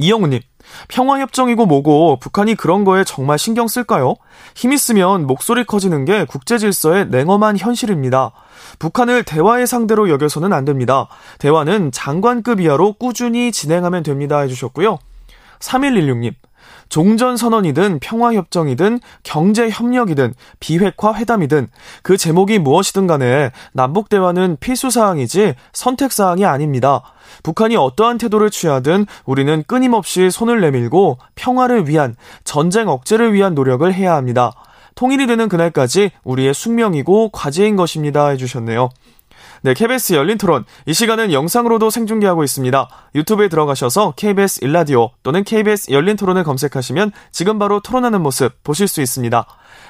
[0.00, 0.40] 이영우님,
[0.86, 4.14] 평화협정이고 뭐고 북한이 그런 거에 정말 신경 쓸까요?
[4.54, 8.30] 힘 있으면 목소리 커지는 게 국제 질서의 냉엄한 현실입니다.
[8.78, 11.08] 북한을 대화의 상대로 여겨서는 안 됩니다.
[11.40, 14.38] 대화는 장관급 이하로 꾸준히 진행하면 됩니다.
[14.38, 14.98] 해주셨고요.
[15.58, 16.34] 3116님.
[16.90, 21.68] 종전선언이든 평화협정이든 경제협력이든 비핵화 회담이든
[22.02, 27.02] 그 제목이 무엇이든 간에 남북대화는 필수사항이지 선택사항이 아닙니다.
[27.42, 34.14] 북한이 어떠한 태도를 취하든 우리는 끊임없이 손을 내밀고 평화를 위한 전쟁 억제를 위한 노력을 해야
[34.14, 34.52] 합니다.
[34.94, 38.28] 통일이 되는 그날까지 우리의 숙명이고 과제인 것입니다.
[38.28, 38.90] 해주셨네요.
[39.62, 40.64] 네, KBS 열린 토론.
[40.86, 42.88] 이 시간은 영상으로도 생중계하고 있습니다.
[43.14, 49.00] 유튜브에 들어가셔서 KBS 일라디오 또는 KBS 열린 토론을 검색하시면 지금 바로 토론하는 모습 보실 수
[49.00, 49.46] 있습니다.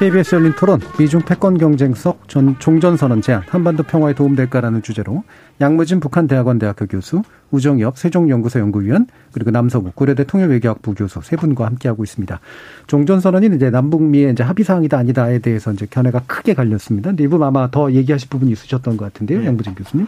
[0.00, 5.24] KBS 열린 토론 미중 패권 경쟁 속전 종전선언 제안 한반도 평화에 도움될까라는 주제로
[5.60, 7.20] 양무진 북한 대학원 대학교 교수
[7.50, 12.40] 우정엽 세종연구소 연구위원 그리고 남서구 고려대 통일외교학부 교수 세 분과 함께하고 있습니다.
[12.86, 17.12] 종전선언이 이제 남북미의 이제 합의사항이다 아니다에 대해서 이제 견해가 크게 갈렸습니다.
[17.18, 19.46] 일부 아마 더 얘기하실 부분이 있으셨던 것 같은데요, 네.
[19.48, 20.06] 양무진 교수님.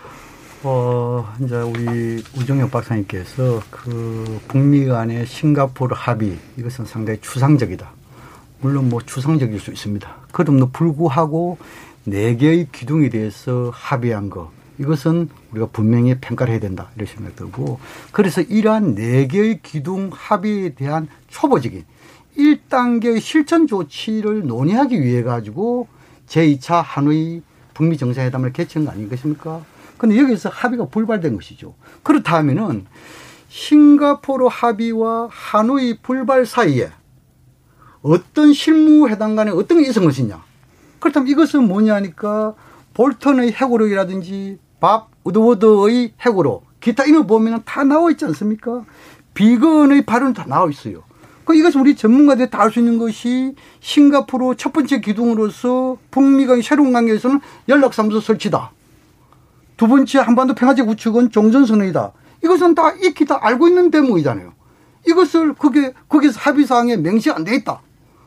[0.63, 8.02] 어, 이제 우리 우정엽 박사님께서 그 북미 간의 싱가포르 합의 이것은 상당히 추상적이다.
[8.63, 10.09] 물론 뭐 추상적일 수 있습니다.
[10.31, 11.59] 그럼에도 불구하고
[12.05, 17.81] 네 개의 기둥에 대해서 합의한 거 이것은 우리가 분명히 평가를 해야 된다 이런 생각이 들고
[18.13, 21.85] 그래서 이러한 네 개의 기둥 합의에 대한 초보적인
[22.39, 25.89] 1단계의 실천 조치를 논의하기 위해 가지고
[26.29, 27.43] 제2차 하노이
[27.75, 29.65] 북미 정상회담을 개최한 거 아니겠습니까?
[29.99, 31.75] 근데 여기서 합의가 불발된 것이죠.
[32.03, 32.87] 그렇다면은
[33.49, 36.91] 싱가포르 합의와 하노이 불발 사이에
[38.03, 40.43] 어떤 실무회담 간에 어떤 게 있은 것이냐.
[40.99, 42.55] 그렇다면 이것은 뭐냐니까
[42.95, 48.85] 볼턴의 해고력이라든지 밥 우드워드의 해고로 기타 이런 보면 다 나와 있지 않습니까?
[49.35, 51.05] 비건의 발언 다 나와 있어요.
[51.45, 56.63] 그 이것은 우리 전문가들이 다 알 수 있는 것이 싱가포르 첫 번째 기둥으로서 북미 간의
[56.63, 58.73] 새로운 관계에서는 연락사무소 설치다.
[59.77, 62.13] 두 번째 한반도 평화적 우측은 종전선언이다.
[62.45, 64.53] 이것은 다 익히 다 알고 있는 대목이잖아요.
[65.09, 67.81] 이것을 그게 거기서 합의사항에 명시 안 돼 있다.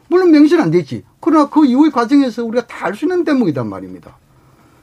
[0.07, 1.03] 물론 명시는 안 되지.
[1.19, 4.17] 그러나 그 이후의 과정에서 우리가 다 알 수 있는 대목이란 말입니다.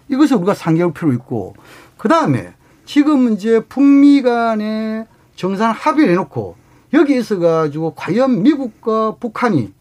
[0.08, 1.54] 이것을 우리가 상기할 필요 있고,
[1.96, 2.54] 그 다음에
[2.84, 5.06] 지금 이제 북미 간에
[5.36, 6.56] 정상 합의를 해놓고
[6.92, 9.72] 여기 있어가지고 과연 미국과 북한이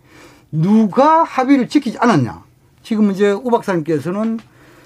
[0.51, 2.43] 누가 합의를 지키지 않았냐.
[2.83, 4.39] 지금 이제 우 박사님께서는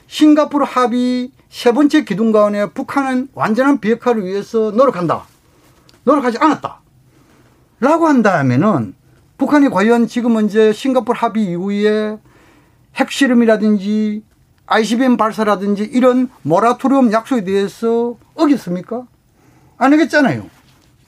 [0.07, 5.23] 싱가포르 합의 세 번째 기둥 가운데 북한은 완전한 비핵화를 위해서 노력한다.
[6.03, 6.81] 노력하지 않았다.
[7.79, 8.95] 라고 한다면은
[9.37, 12.17] 북한이 과연 지금 이제 싱가포르 합의 이후에
[12.95, 14.23] 핵실험이라든지
[14.67, 19.05] ICBM 발사라든지 이런 모라토리움 약속에 대해서 어겼습니까?
[19.77, 20.45] 안 하겠잖아요.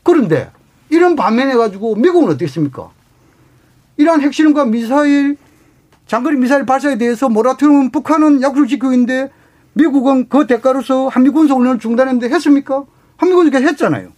[0.03, 0.51] 그런데
[0.89, 2.89] 이런 반면에 가지고 미국은 어떻겠습니까?
[3.95, 5.37] 이러한 핵실험과 미사일,
[6.05, 9.31] 장거리 미사일 발사에 대해서 모라토리움 북한은 약속을 지키고 있는데
[9.73, 12.83] 미국은 그 대가로서 한미 군사 훈련을 중단했는데 했습니까?
[13.15, 14.16] 한미 군사 했잖아요.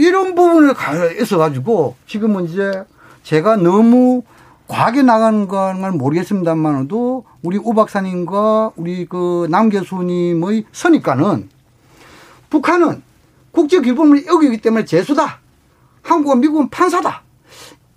[0.00, 2.84] 이런 부분을 가해서 가지고 지금은 이제
[3.22, 4.22] 제가 너무
[4.66, 11.48] 과하게 나가는 건 모르겠습니다만도 우리 우 박사님과 우리 그 남 교수님의 선입관은
[12.48, 13.02] 북한은
[13.52, 15.40] 국제기본을 어기기 때문에 재수다.
[16.02, 17.22] 한국은 미국은 판사다.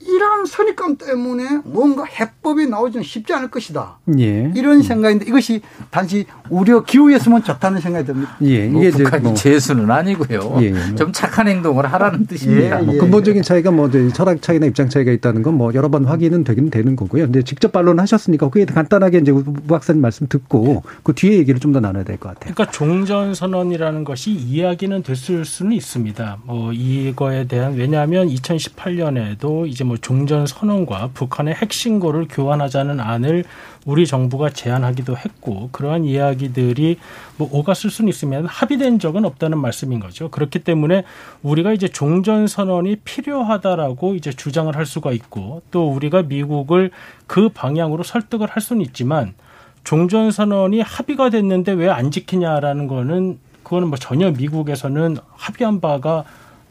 [0.05, 3.99] 이러한 선입관 때문에 뭔가 해법이 나오지는 쉽지 않을 것이다.
[4.19, 4.51] 예.
[4.55, 8.35] 이런 생각인데 이것이 단지 우려 기후였으면 좋다는 생각이 듭니다.
[8.41, 8.67] 예.
[8.67, 9.33] 뭐 이게 북한이 뭐.
[9.33, 10.57] 재수는 아니고요.
[10.61, 10.95] 예, 예.
[10.95, 12.79] 좀 착한 행동을 하라는 뜻입니다.
[12.79, 16.05] 예, 뭐 예, 근본적인 차이가 뭐 철학 차이나 입장 차이가 있다는 건 뭐 여러 번
[16.05, 17.25] 확인은 되긴 되는 거고요.
[17.25, 21.79] 근데 직접 반론하셨으니까 그게 간단하게 이제 우 박사님 말씀 듣고 그 뒤에 얘기를 좀 더
[21.79, 22.53] 나눠야 될 것 같아요.
[22.53, 26.37] 그러니까 종전 선언이라는 것이 이야기는 됐을 수는 있습니다.
[26.43, 33.43] 뭐 이거에 대한 왜냐하면 2018년에도 이제 뭐뭐 종전 선언과 북한의 핵신고를 교환하자는 안을
[33.85, 36.97] 우리 정부가 제안하기도 했고 그러한 이야기들이
[37.37, 40.29] 뭐 오갔을 수는 있으면 합의된 적은 없다는 말씀인 거죠.
[40.29, 41.03] 그렇기 때문에
[41.43, 46.89] 우리가 이제 종전 선언이 필요하다라고 이제 주장을 할 수가 있고 또 우리가 미국을
[47.27, 49.35] 그 방향으로 설득을 할 수는 있지만
[49.83, 56.23] 종전 선언이 합의가 됐는데 왜 안 지키냐라는 거는 그거는 뭐 전혀 미국에서는 합의한 바가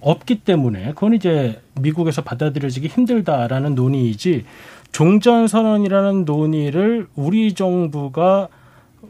[0.02, 4.44] 없기 때문에 그건 이제 미국에서 받아들여지기 힘들다라는 논의이지
[4.90, 8.48] 종전 선언이라는 논의를 우리 정부가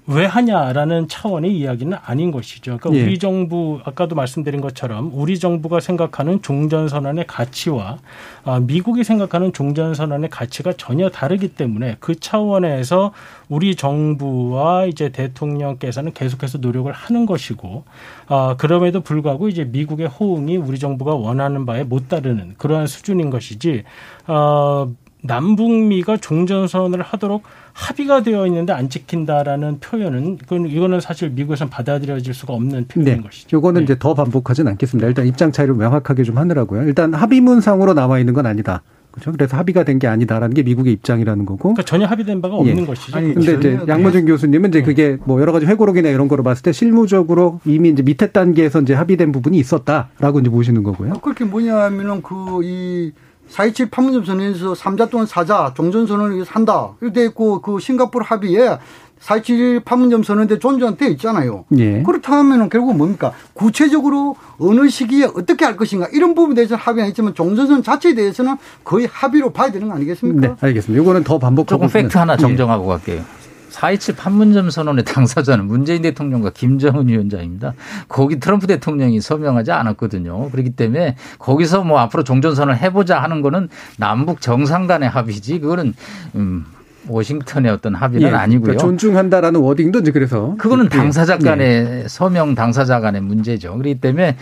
[0.06, 2.78] 왜 하냐라는 차원의 이야기는 아닌 것이죠.
[2.78, 3.06] 그러니까 예.
[3.06, 7.98] 우리 정부 아까도 말씀드린 것처럼 우리 정부가 생각하는 종전 선언의 가치와
[8.44, 13.12] 아, 미국이 생각하는 종전 선언의 가치가 전혀 다르기 때문에 그 차원에서
[13.48, 17.84] 우리 정부와 이제 대통령께서는 계속해서 노력을 하는 것이고
[18.26, 23.84] 아, 그럼에도 불구하고 이제 미국의 호응이 우리 정부가 원하는 바에 못 따르는 그러한 수준인 것이지
[24.26, 24.92] 어,
[25.22, 27.42] 남북미가 종전선언을 하도록
[27.72, 33.22] 합의가 되어 있는데 안 지킨다라는 표현은 그건 이거는 사실 미국에서는 받아들여질 수가 없는 표현인 네.
[33.22, 33.58] 것이죠.
[33.58, 33.84] 이거는 네.
[33.84, 35.06] 이제 더 반복하진 않겠습니다.
[35.08, 36.82] 일단 입장 차이를 명확하게 좀 하느라고요.
[36.82, 38.82] 일단 합의문상으로 남아 있는 건 아니다.
[39.12, 39.30] 그렇죠.
[39.30, 41.58] 그래서 합의가 된 게 아니다라는 게 미국의 입장이라는 거고.
[41.74, 42.86] 그러니까 전혀 합의된 바가 없는 예.
[42.86, 43.16] 것이죠.
[43.16, 44.84] 아니, 근데 이제 양모준 교수님은 이제 네.
[44.84, 48.94] 그게 뭐 여러 가지 회고록이나 이런 거로 봤을 때 실무적으로 이미 이제 밑에 단계에서 이제
[48.94, 51.12] 합의된 부분이 있었다라고 이제 보시는 거고요.
[51.20, 53.12] 그렇게 뭐냐면은 그이
[53.52, 56.90] 4.27 판문점 선언에서 3자 또는 4자 종전선언을 한다.
[57.00, 58.78] 이렇게 돼 있고 그 싱가포르 합의에
[59.20, 61.64] 4.27 판문점 선언대 존재한테 있잖아요.
[61.76, 62.02] 예.
[62.02, 63.32] 그렇다면 결국 뭡니까?
[63.52, 69.06] 구체적으로 어느 시기에 어떻게 할 것인가 이런 부분에 대해서 합의는 했지만 종전선 자체에 대해서는 거의
[69.10, 70.40] 합의로 봐야 되는 거 아니겠습니까?
[70.48, 71.02] 네, 알겠습니다.
[71.02, 72.38] 이거는 더 반복하고 조금 팩트 하나 예.
[72.38, 72.88] 정정하고 예.
[72.88, 73.41] 갈게요.
[73.82, 77.74] 4.27 판문점 선언의 당사자는 문재인 대통령과 김정은 위원장입니다.
[78.08, 80.50] 거기 트럼프 대통령이 서명하지 않았거든요.
[80.50, 83.68] 그렇기 때문에 거기서 뭐 앞으로 종전선언을 해보자 하는 거는
[83.98, 85.94] 남북 정상 간의 합의지 그거는
[86.36, 86.64] 음
[87.08, 88.62] 워싱턴의 어떤 합의는 예, 아니고요.
[88.62, 90.88] 그러니까 존중한다라는 워딩도 이제 그래서 그거는 예.
[90.88, 92.04] 당사자 간의 예.
[92.06, 93.72] 서명 당사자 간의 문제죠.
[93.72, 94.36] 그렇기 때문에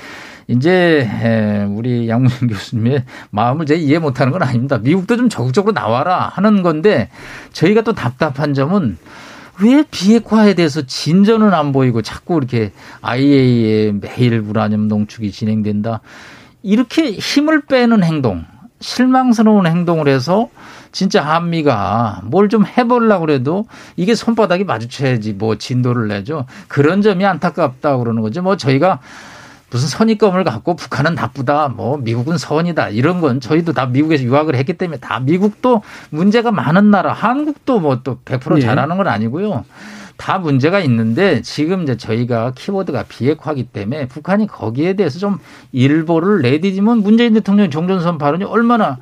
[0.48, 4.76] 이제 우리 양문 교수님의 마음을 제가 이해 못하는 건 아닙니다.
[4.76, 7.08] 미국도 좀 적극적으로 나와라 하는 건데
[7.54, 8.98] 저희가 또 답답한 점은
[9.62, 16.00] 왜 비핵화에 대해서 진전은 안 보이고 자꾸 이렇게 IAEA 매일 우라늄 농축이 진행된다.
[16.62, 18.44] 이렇게 힘을 빼는 행동,
[18.80, 20.48] 실망스러운 행동을 해서
[20.92, 26.46] 진짜 한미가 뭘 좀 해보려고 그래도 이게 손바닥이 마주쳐야지 뭐 진도를 내죠.
[26.68, 28.42] 그런 점이 안타깝다고 그러는 거죠.
[28.42, 28.98] 뭐 저희가
[29.70, 34.72] 무슨 선입견을 갖고 북한은 나쁘다, 뭐 미국은 선이다 이런 건 저희도 다 미국에서 유학을 했기
[34.72, 38.60] 때문에 다 미국도 문제가 많은 나라, 한국도 뭐 또 100% 예.
[38.62, 39.64] 잘하는 건 아니고요.
[40.16, 45.38] 다 문제가 있는데 지금 이제 저희가 키워드가 비핵화기 때문에 북한이 거기에 대해서 좀
[45.72, 48.98] 일보를 내디디면 문재인 대통령 종전선 발언이 얼마나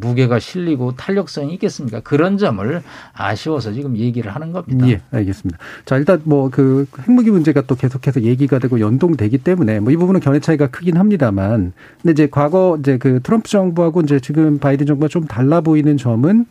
[0.00, 2.00] 무게가 실리고 탄력성이 있겠습니까?
[2.00, 2.82] 그런 점을
[3.12, 4.88] 아쉬워서 지금 얘기를 하는 겁니다.
[4.88, 5.58] 예, 알겠습니다.
[5.84, 10.20] 자, 일단 뭐 그 핵무기 문제가 또 계속해서 얘기가 되고 연동되기 때문에 뭐 이 부분은
[10.20, 15.08] 견해 차이가 크긴 합니다만 근데 이제 과거 이제 그 트럼프 정부하고 이제 지금 바이든 정부가
[15.08, 16.46] 좀 달라 보이는 점은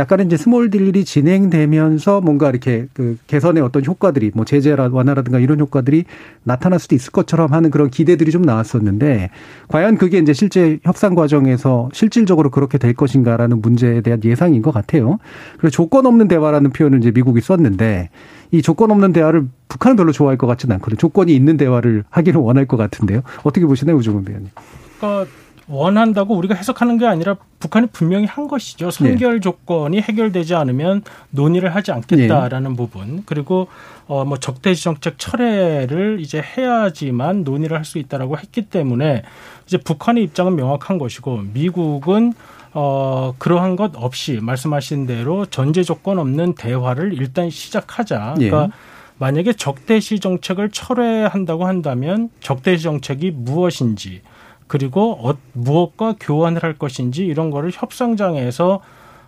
[0.00, 5.60] 약간은 이제 small deal이 진행되면서 뭔가 이렇게 그 개선의 어떤 효과들이 뭐 제재 완화라든가 이런
[5.60, 6.04] 효과들이
[6.42, 9.28] 나타날 수도 있을 것처럼 하는 그런 기대들이 좀 나왔었는데
[9.68, 15.18] 과연 그게 이제 실제 협상 과정에서 실질적으로 그렇게 될 것인가라는 문제에 대한 예상인 것 같아요.
[15.58, 18.08] 그래서 조건 없는 대화라는 표현을 이제 미국이 썼는데
[18.52, 20.96] 이 조건 없는 대화를 북한은 별로 좋아할 것 같지는 않거든요.
[20.96, 23.20] 조건이 있는 대화를 하기를 원할 것 같은데요.
[23.42, 24.50] 어떻게 보시나요, 우주근 배원님?
[24.98, 25.30] 그러니까
[25.70, 28.90] 원한다고 우리가 해석하는 게 아니라 북한이 분명히 한 것이죠.
[28.90, 29.40] 선결 네.
[29.40, 32.76] 조건이 해결되지 않으면 논의를 하지 않겠다라는 네.
[32.76, 33.22] 부분.
[33.26, 33.68] 그리고
[34.08, 39.22] 어 뭐 적대시 정책 철회를 이제 해야지만 논의를 할 수 있다라고 했기 때문에
[39.66, 42.32] 이제 북한의 입장은 명확한 것이고 미국은
[42.72, 48.34] 어 그러한 것 없이 말씀하신 대로 전제 조건 없는 대화를 일단 시작하자.
[48.36, 48.72] 그러니까 네.
[49.18, 54.22] 만약에 적대시 정책을 철회한다고 한다면 적대시 정책이 무엇인지
[54.70, 58.80] 그리고 어, 무엇과 교환을 할 것인지 이런 거를 협상장에서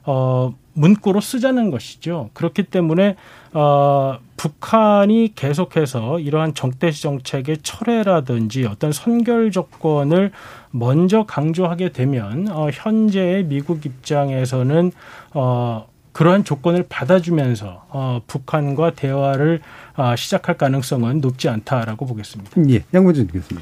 [0.05, 2.31] 어, 문구로 쓰자는 것이죠.
[2.33, 3.17] 그렇기 때문에
[3.53, 10.31] 어, 북한이 계속해서 이러한 정대시 정책의 철회라든지 어떤 선결 조건을
[10.71, 14.93] 먼저 강조하게 되면 어, 현재의 미국 입장에서는
[15.35, 19.61] 어, 그러한 조건을 받아주면서 어, 북한과 대화를
[19.97, 22.53] 어, 시작할 가능성은 높지 않다라고 보겠습니다.
[22.71, 23.61] 예, 양문준 교수님.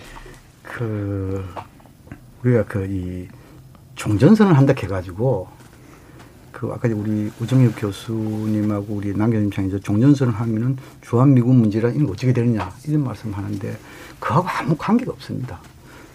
[0.72, 1.44] 그
[2.42, 3.28] 우리가 그 이
[4.00, 5.48] 종전선을 한다 해가지고
[6.52, 12.72] 그 아까 우리 우정엽 교수님하고 우리 남교님 장에서 종전선을 하면은 주한미군 문제라 거 어떻게 되느냐
[12.86, 13.78] 이런 말씀하는데
[14.18, 15.60] 그하고 아무 관계가 없습니다.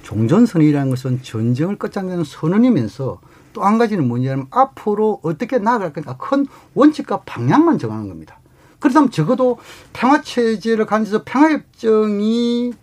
[0.01, 3.19] 종전선이라는 것은 전쟁을 끝장내는 선언이면서
[3.53, 8.39] 또 한 가지는 뭐냐면 앞으로 어떻게 나아갈 건가 큰 원칙과 방향만 정하는 겁니다.
[8.79, 9.59] 그렇다면 적어도
[9.93, 12.73] 평화체제를 가면서 평화협정이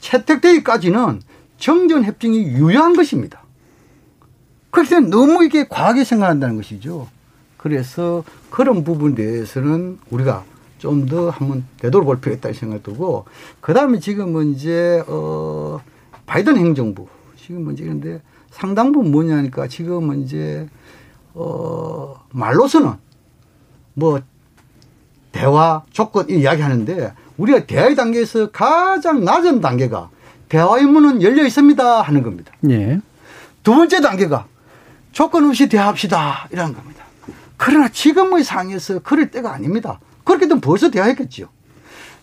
[0.00, 1.22] 채택되기까지는
[1.58, 3.42] 정전 협정이 유효한 것입니다.
[4.70, 7.08] 그렇기 너무 이게 과하게 생각한다는 것이죠.
[7.56, 10.44] 그래서 그런 부분에 대해서는 우리가
[10.78, 13.26] 좀 더 한번 되돌아볼 필요가 있다는 생각이 들고,
[13.60, 15.78] 그 다음에 지금은 이제, 어,
[16.24, 20.66] 바이든 행정부, 지금은 이제 그런데 상당 부분 뭐냐니까 지금은 이제,
[21.34, 22.94] 어, 말로서는
[23.92, 24.20] 뭐,
[25.32, 30.10] 대화 조건 이야기 하는데, 우리가 대화의 단계에서 가장 낮은 단계가
[30.48, 32.52] 대화의 문은 열려 있습니다 하는 겁니다.
[32.68, 33.00] 예.
[33.62, 34.46] 두 번째 단계가
[35.12, 37.04] 조건 없이 대화합시다 이라는 겁니다.
[37.56, 40.00] 그러나 지금의 상황에서 그럴 때가 아닙니다.
[40.24, 41.48] 그렇게 되면 벌써 대화했겠죠.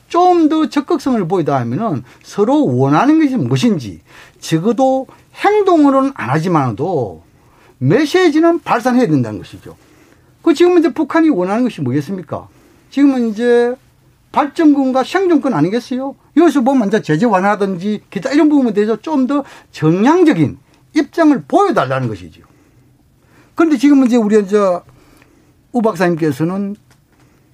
[0.08, 4.02] 좀더 적극성을 보이다 하면은 서로 원하는 것이 무엇인지
[4.40, 7.24] 적어도 행동으로는 안 하지만도
[7.80, 9.76] 메시지는 발산해야 된다는 것이죠.
[10.42, 12.48] 그 지금 이제 북한이 원하는 것이 뭐겠습니까?
[12.90, 13.76] 지금은 이제
[14.32, 16.16] 발전권과 생존권 아니겠어요?
[16.36, 20.58] 여기서 보면 이제 제재 완화든지 기타 이런 부분에 대해서 좀 더 정량적인
[20.96, 22.44] 입장을 보여달라는 것이죠.
[23.56, 24.58] 그런데 지금 이제 우리 이제
[25.72, 26.76] 우 박사님께서는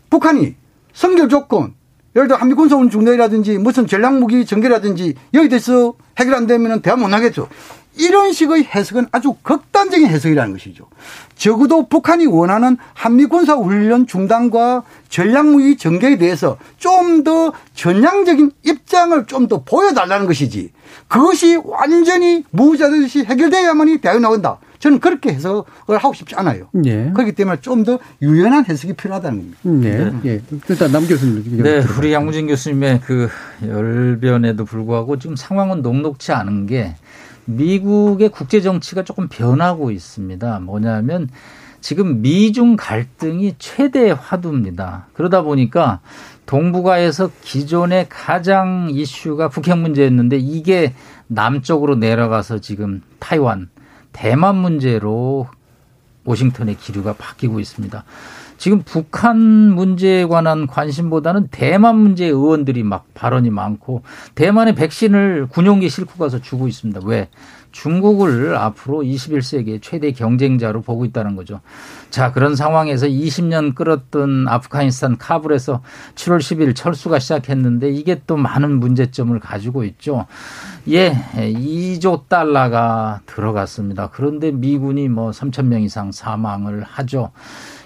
[0.09, 0.55] 북한이
[0.93, 1.73] 선결 조건,
[2.15, 7.11] 예를 들어 한미 군사훈 중단이라든지 무슨 전략무기 전개라든지 여기 대해서 해결 안 되면 대화 못
[7.11, 7.47] 하겠죠.
[7.95, 10.87] 이런 식의 해석은 아주 극단적인 해석이라는 것이죠.
[11.35, 19.25] 적어도 북한이 원하는 한미 군사 훈련 중단과 전략 무기 전개에 대해서 좀 더 전향적인 입장을
[19.27, 20.71] 좀 더 보여달라는 것이지.
[21.07, 24.57] 그것이 완전히 무자듯이 해결돼야만이 대화가 나온다.
[24.79, 26.67] 저는 그렇게 해석을 하고 싶지 않아요.
[26.85, 27.11] 예.
[27.13, 29.59] 그렇기 때문에 좀 더 유연한 해석이 필요하다는 겁니다.
[29.63, 30.11] 네.
[30.11, 30.19] 네.
[30.25, 30.41] 예.
[30.67, 31.63] 일단 남 교수님.
[31.63, 33.29] 네, 우리 양무진 교수님의 그
[33.65, 36.95] 열변에도 불구하고 지금 상황은 녹록치 않은 게
[37.45, 40.59] 미국의 국제 정치가 조금 변하고 있습니다.
[40.59, 41.29] 뭐냐면
[41.81, 45.07] 지금 미중 갈등이 최대 화두입니다.
[45.13, 45.99] 그러다 보니까
[46.45, 50.93] 동북아에서 기존의 가장 이슈가 북핵 문제였는데 이게
[51.27, 53.69] 남쪽으로 내려가서 지금 타이완,
[54.13, 55.47] 대만 문제로
[56.23, 58.03] 워싱턴의 기류가 바뀌고 있습니다.
[58.63, 59.37] 지금 북한
[59.75, 64.03] 문제에 관한 관심보다는 대만 문제 의원들이 막 발언이 많고
[64.35, 67.01] 대만의 백신을 군용기 싣고 가서 주고 있습니다.
[67.03, 67.27] 왜?
[67.73, 71.59] 중국을 앞으로 21세기의 최대 경쟁자로 보고 있다는 거죠.
[72.09, 75.81] 자, 그런 상황에서 20년 끌었던 아프가니스탄 카불에서
[76.15, 80.25] 7월 10일 철수가 시작했는데 이게 또 많은 문제점을 가지고 있죠.
[80.87, 84.09] 예, 2조 달러가 들어갔습니다.
[84.13, 87.31] 그런데 미군이 뭐 3천 명 이상 사망을 하죠.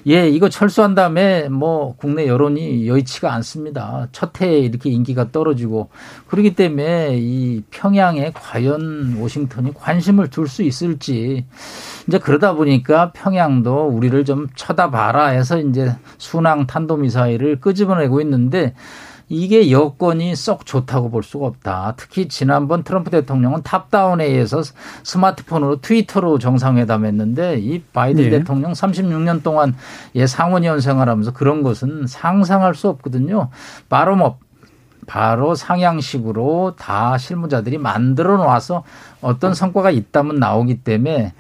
[0.08, 4.08] 예, 이거 철수한 다음에 뭐 국내 여론이 여의치가 않습니다.
[4.14, 5.89] 첫 해에 이렇게 인기가 떨어지고
[6.28, 11.45] 그렇기 때문에 이 평양에 과연 워싱턴이 관심을 둘 수 있을지
[12.08, 18.76] 이제 그러다 보니까 평양도 우리를 좀 쳐다봐라 해서 이제 순항 탄도미사일을 끄집어내고 있는데
[19.30, 21.95] 이게 여건이 썩 좋다고 볼 수가 없다.
[21.97, 24.61] 특히 지난번 트럼프 대통령은 탑다운에 의해서
[25.03, 28.30] 스마트폰으로 트위터로 정상회담했는데 이 바이든 네.
[28.30, 29.75] 대통령 36년 동안
[30.15, 33.49] 예 상원의원 생활하면서 그런 것은 상상할 수 없거든요.
[33.89, 34.39] 바로업
[35.07, 38.84] 바로 상향식으로 다 실무자들이 만들어 놔서
[39.21, 41.34] 어떤 성과가 있다면 나오기 때문에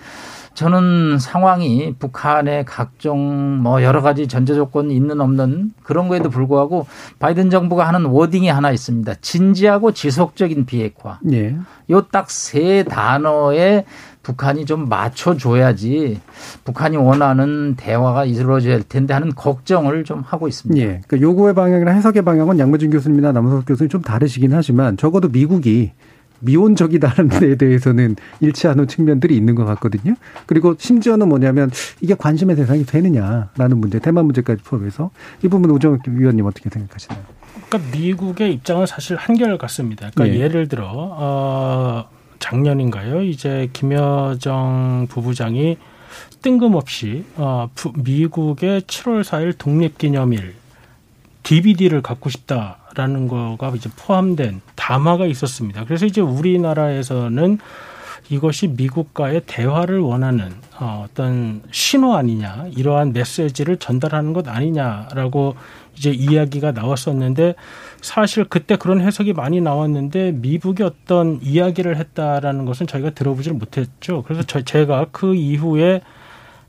[0.57, 6.87] 저는 상황이 북한의 각종 뭐 여러 가지 전제 조건이 있는 없는 그런 거에도 불구하고
[7.19, 9.13] 바이든 정부가 하는 워딩이 하나 있습니다.
[9.21, 11.19] 진지하고 지속적인 비핵화.
[11.31, 11.55] 예.
[11.91, 13.85] 요딱 세 단어에
[14.23, 16.21] 북한이 좀 맞춰줘야지
[16.63, 20.81] 북한이 원하는 대화가 이루어져야 할 텐데 하는 걱정을 좀 하고 있습니다.
[20.81, 21.01] 예.
[21.05, 25.91] 그러니까 요구의 방향이나 해석의 방향은 양무진 교수님이나 남은석 교수님 좀 다르시긴 하지만 적어도 미국이
[26.39, 30.15] 미온적이다는 데 대해서는 일치하는 측면들이 있는 것 같거든요.
[30.45, 31.71] 그리고 심지어는 뭐냐면
[32.01, 35.11] 이게 관심의 대상이 되느냐라는 문제, 대만 문제까지 포함해서
[35.43, 37.19] 이 부분 우정 위원님 어떻게 생각하시나요?
[37.69, 40.09] 그러니까 미국의 입장은 사실 한결 같습니다.
[40.13, 40.43] 그러니까 네.
[40.43, 42.09] 예를 들어 어
[42.39, 43.23] 작년인가요?
[43.23, 45.77] 이제 김여정 부부장이
[46.41, 50.55] 뜬금없이 어 미국의 7월 4일 독립기념일
[51.43, 52.77] DVD를 갖고 싶다.
[52.97, 55.85] 라는 거가 이제 포함된 담화가 있었습니다.
[55.85, 57.59] 그래서 이제 우리나라에서는
[58.29, 65.55] 이것이 미국과의 대화를 원하는 어, 어떤 신호 아니냐, 이러한 메시지를 전달하는 것 아니냐라고
[65.95, 67.55] 이제 이야기가 나왔었는데
[68.01, 74.23] 사실 그때 그런 해석이 많이 나왔는데 미국이 어떤 이야기를 했다라는 것은 저희가 들어보질 못했죠.
[74.23, 76.01] 그래서 저, 제가 그 이후에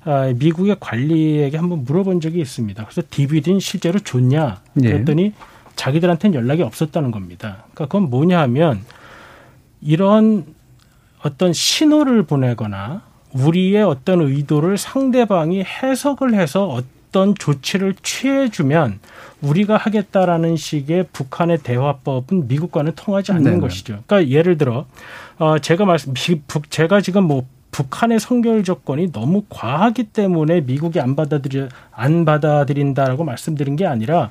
[0.05, 2.85] 아, 미국의 관리에게 한번 물어본 적이 있습니다.
[2.85, 4.62] 그래서 DVD는 실제로 좋냐?
[4.74, 4.91] 네.
[4.93, 5.33] 그랬더니 네.
[5.79, 7.64] 자기들한테는 연락이 없었다는 겁니다.
[7.72, 8.85] 그러니까 그건 뭐냐 하면
[9.81, 10.45] 이런
[11.22, 13.03] 어떤 신호를 보내거나
[13.33, 18.99] 우리의 어떤 의도를 상대방이 해석을 해서 어떤 조치를 취해주면
[19.41, 23.61] 우리가 하겠다라는 식의 북한의 대화법은 미국과는 통하지 않는 네네.
[23.61, 24.03] 것이죠.
[24.07, 24.87] 그러니까 예를 들어
[25.39, 26.12] 어 제가 말씀
[26.70, 33.76] 제가 지금 뭐 북한의 선결 조건이 너무 과하기 때문에 미국이 안 받아들여 안 받아들인다라고 말씀드린
[33.76, 34.31] 게 아니라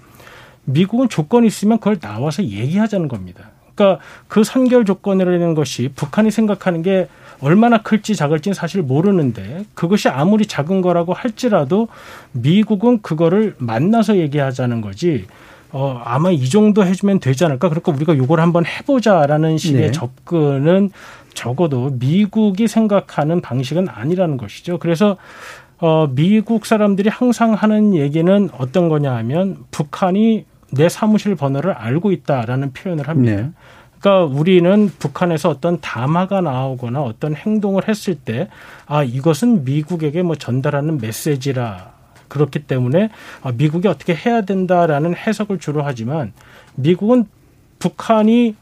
[0.68, 3.52] 미국은 조건이 있으면 그걸 나와서 얘기하자는 겁니다.
[3.74, 7.08] 그러니까 그 선결 조건이라는 것이 북한이 생각하는 게
[7.40, 11.88] 얼마나 클지 작을지는 사실 모르는데 그것이 아무리 작은 거라고 할지라도
[12.32, 15.28] 미국은 그거를 만나서 얘기하자는 거지.
[15.72, 17.70] 어, 아마 이 정도 해주면 되지 않을까.
[17.70, 19.92] 그러니까 우리가 요걸 한번 해보자라는 식의 네.
[19.92, 20.92] 접근은
[21.34, 24.80] 적어도 미국이 생각하는 방식은 아니라는 것이죠.
[24.80, 25.18] 그래서
[25.80, 32.74] 어, 미국 사람들이 항상 하는 얘기는 어떤 거냐 하면 북한이 내 사무실 번호를 알고 있다라는
[32.74, 33.36] 표현을 합니다.
[33.36, 33.52] 네.
[34.00, 38.48] 그러니까 우리는 북한에서 어떤 담화가 나오거나 어떤 행동을 했을 때
[38.86, 41.92] 아, 이것은 미국에게 뭐 전달하는 메시지라
[42.28, 43.10] 그렇기 때문에
[43.42, 46.34] 아, 미국이 어떻게 해야 된다라는 해석을 주로 하지만
[46.76, 47.26] 미국은
[47.80, 48.56] 북한이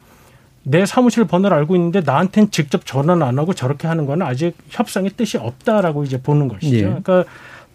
[0.63, 5.11] 내 사무실 번호를 알고 있는데 나한테는 직접 전화는 안 하고 저렇게 하는 거는 아직 협상의
[5.11, 6.75] 뜻이 없다라고 이제 보는 것이죠.
[6.75, 6.81] 예.
[6.81, 7.25] 그러니까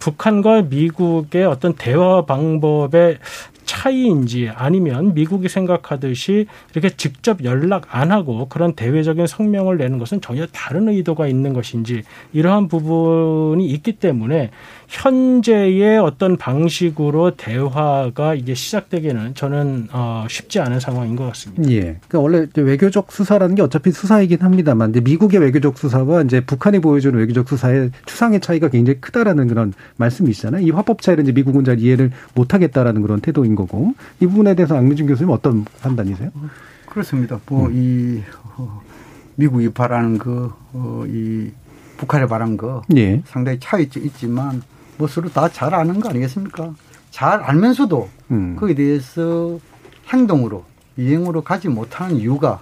[0.00, 3.18] 북한과 미국의 어떤 대화 방법의
[3.64, 10.46] 차이인지 아니면 미국이 생각하듯이 이렇게 직접 연락 안 하고 그런 대외적인 성명을 내는 것은 전혀
[10.46, 12.02] 다른 의도가 있는 것인지
[12.32, 14.50] 이러한 부분이 있기 때문에
[14.90, 21.70] 현재의 어떤 방식으로 대화가 이게 시작되기는 저는 어 쉽지 않은 상황인 것 같습니다.
[21.70, 21.80] 예.
[22.08, 27.16] 그러니까 원래 외교적 수사라는 게 어차피 수사이긴 합니다만, 근데 미국의 외교적 수사와 이제 북한이 보여주는
[27.16, 30.66] 외교적 수사의 추상의 차이가 굉장히 크다라는 그런 말씀이시잖아요.
[30.66, 35.06] 이 화법 차이를 이제 미국은 잘 이해를 못하겠다라는 그런 태도인 거고 이 부분에 대해서 악민준
[35.06, 36.30] 교수님 어떤 판단이세요?
[36.86, 37.38] 그렇습니다.
[37.46, 38.24] 뭐이 음.
[38.56, 38.82] 어,
[39.36, 40.32] 미국이 바라는 그이
[40.72, 41.04] 어,
[41.96, 43.22] 북한에 바라는 거 예.
[43.24, 44.62] 상당히 차이 있지만
[45.00, 46.74] 뭐 서로 다 잘 아는 거 아니겠습니까?
[47.10, 48.56] 잘 알면서도 음.
[48.60, 49.58] 거기에 대해서
[50.12, 50.64] 행동으로
[50.98, 52.60] 이행으로 가지 못하는 이유가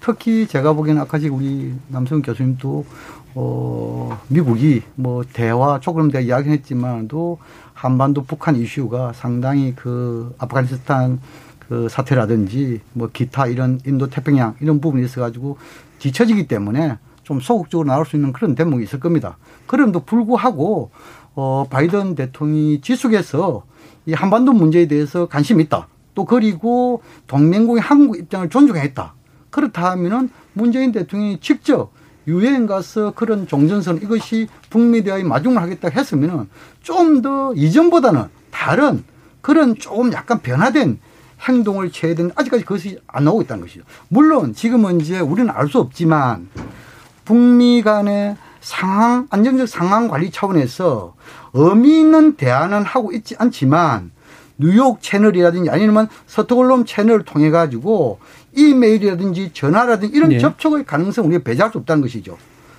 [0.00, 2.86] 특히 제가 보기에는 아까 지금 우리 남성 교수님도
[3.34, 7.38] 어 미국이 뭐 대화 조금 더 이야기했지만도
[7.74, 11.20] 한반도 북한 이슈가 상당히 그 아프가니스탄
[11.68, 15.58] 그 사태라든지 뭐 기타 이런 인도 태평양 이런 부분이 있어 가지고
[15.98, 19.36] 뒤처지기 때문에 좀 소극적으로 나올 수 있는 그런 대목이 있을 겁니다.
[19.66, 20.90] 그럼에도 불구하고
[21.34, 23.64] 어, 바이든 대통령이 지속해서
[24.06, 25.88] 이 한반도 문제에 대해서 관심이 있다.
[26.14, 29.14] 또 그리고 동맹국의 한국 입장을 존중했다.
[29.50, 31.90] 그렇다 하면은 문재인 대통령이 직접
[32.26, 36.48] 유엔 가서 그런 종전선 이것이 북미 대화의 마중을 하겠다 했으면은
[36.82, 39.04] 좀 더 이전보다는 다른
[39.40, 40.98] 그런 조금 약간 변화된
[41.48, 43.82] 행동을 취해야 되는 아직까지 그것이 안 나오고 있다는 것이죠.
[44.08, 46.48] 물론 지금은 이제 우리는 알 수 없지만
[47.24, 51.14] 북미 간의 상황 안정적 상황 관리 차원에서
[51.52, 54.12] 의미 있는 대안은 하고 있지 않지만
[54.56, 58.20] 뉴욕 채널이라든지 아니면 서트글롬 채널을 통해 가지고
[58.56, 60.38] 이메일이라든지 전화라든지 이런 네.
[60.38, 62.38] 접촉의 가능성 우리가 배제할 수 없다는 것이죠.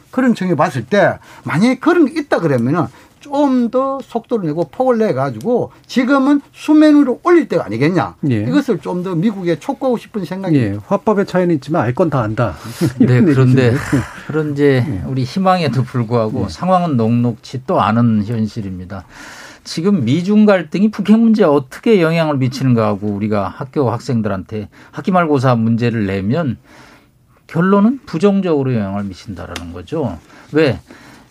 [0.09, 2.85] 그런 측면에 봤을 때 만약에 그런 게 있다 그러면은
[3.23, 8.15] 좀 더 속도를 내고 폭을 내 가지고 지금은 수면 위로 올릴 때가 아니겠냐.
[8.29, 8.43] 예.
[8.43, 10.77] 이것을 좀 더 미국에 촉구하고 싶은 생각이 예.
[10.85, 12.53] 화법의 차이는 있지만 알 건 다 안다.
[12.99, 13.73] 네, 그런데
[14.27, 15.01] 그런 이제 예.
[15.07, 16.49] 우리 희망에도 불구하고 예.
[16.49, 19.05] 상황은 녹록치 또 않은 현실입니다.
[19.63, 26.57] 지금 미중 갈등이 북핵 문제에 어떻게 영향을 미치는가 하고 우리가 학교 학생들한테 학기말고사 문제를 내면
[27.47, 30.17] 결론은 부정적으로 영향을 미친다라는 거죠.
[30.51, 30.79] 왜?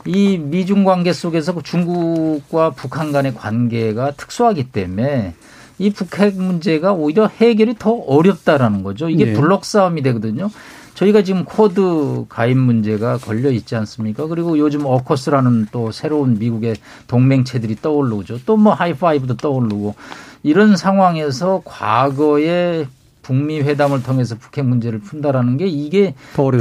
[0.07, 5.35] 이 미중 관계 속에서 중국과 북한 간의 관계가 특수하기 때문에
[5.79, 9.09] 이 북핵 문제가 오히려 해결이 더 어렵다라는 거죠.
[9.09, 9.33] 이게 네.
[9.33, 10.51] 블록 싸움이 되거든요.
[10.95, 14.27] 저희가 지금 쿼드 가입 문제가 걸려 있지 않습니까?
[14.27, 16.77] 그리고 요즘 오커스라는 또 새로운 미국의
[17.07, 18.41] 동맹체들이 떠오르죠.
[18.45, 19.95] 또 뭐 하이파이브도 떠오르고
[20.43, 22.87] 이런 상황에서 과거에
[23.23, 26.14] 북미 회담을 통해서 북핵 문제를 푼다라는 게 이게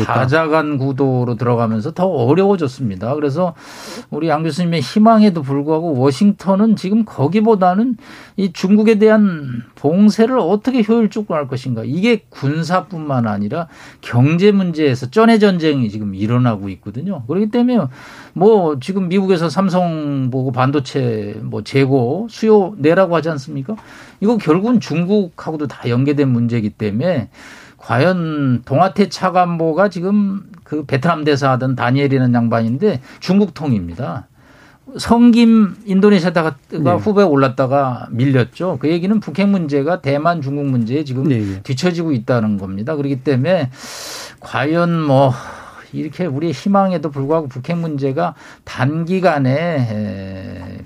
[0.05, 3.15] 다자간 구도로 들어가면서 더 어려워졌습니다.
[3.15, 3.53] 그래서
[4.09, 7.97] 우리 양 교수님의 희망에도 불구하고 워싱턴은 지금 거기보다는
[8.37, 11.81] 이 중국에 대한 봉쇄를 어떻게 효율적으로 할 것인가.
[11.83, 13.67] 이게 군사뿐만 아니라
[14.01, 17.23] 경제 문제에서 쩐의 전쟁이 지금 일어나고 있거든요.
[17.25, 17.87] 그렇기 때문에
[18.33, 23.75] 뭐 지금 미국에서 삼성 보고 반도체 뭐 재고 수요 내라고 하지 않습니까?
[24.19, 27.29] 이거 결국은 중국하고도 다 연계된 문제이기 때문에
[27.77, 34.27] 과연 동아태 차관보가 지금 그 베트남 대사 하던 다니엘이라는 양반인데 중국 통입니다.
[34.97, 36.91] 성김 인도네시아다가 네.
[36.91, 38.77] 후보에 올랐다가 밀렸죠.
[38.79, 41.39] 그 얘기는 북핵 문제가 대만 중국 문제에 지금 네.
[41.39, 41.61] 네.
[41.63, 42.95] 뒤처지고 있다는 겁니다.
[42.95, 43.69] 그렇기 때문에
[44.39, 45.33] 과연 뭐
[45.93, 48.33] 이렇게 우리의 희망에도 불구하고 북핵 문제가
[48.63, 49.77] 단기간에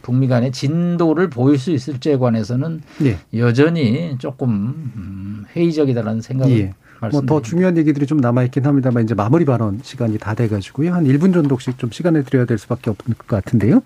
[0.01, 3.17] 북미 간의 진도를 보일 수 있을지에 관해서는 예.
[3.37, 6.73] 여전히 조금 음, 회의적이다라는 생각을 예.
[7.11, 10.93] 뭐더 중요한 얘기들이 좀 남아 있긴 합니다만 이제 마무리 발언 시간이 다 돼가지고요.
[10.93, 13.81] 한 1분 정도씩 좀 시간을 드려야 될 수밖에 없을 것 같은데요.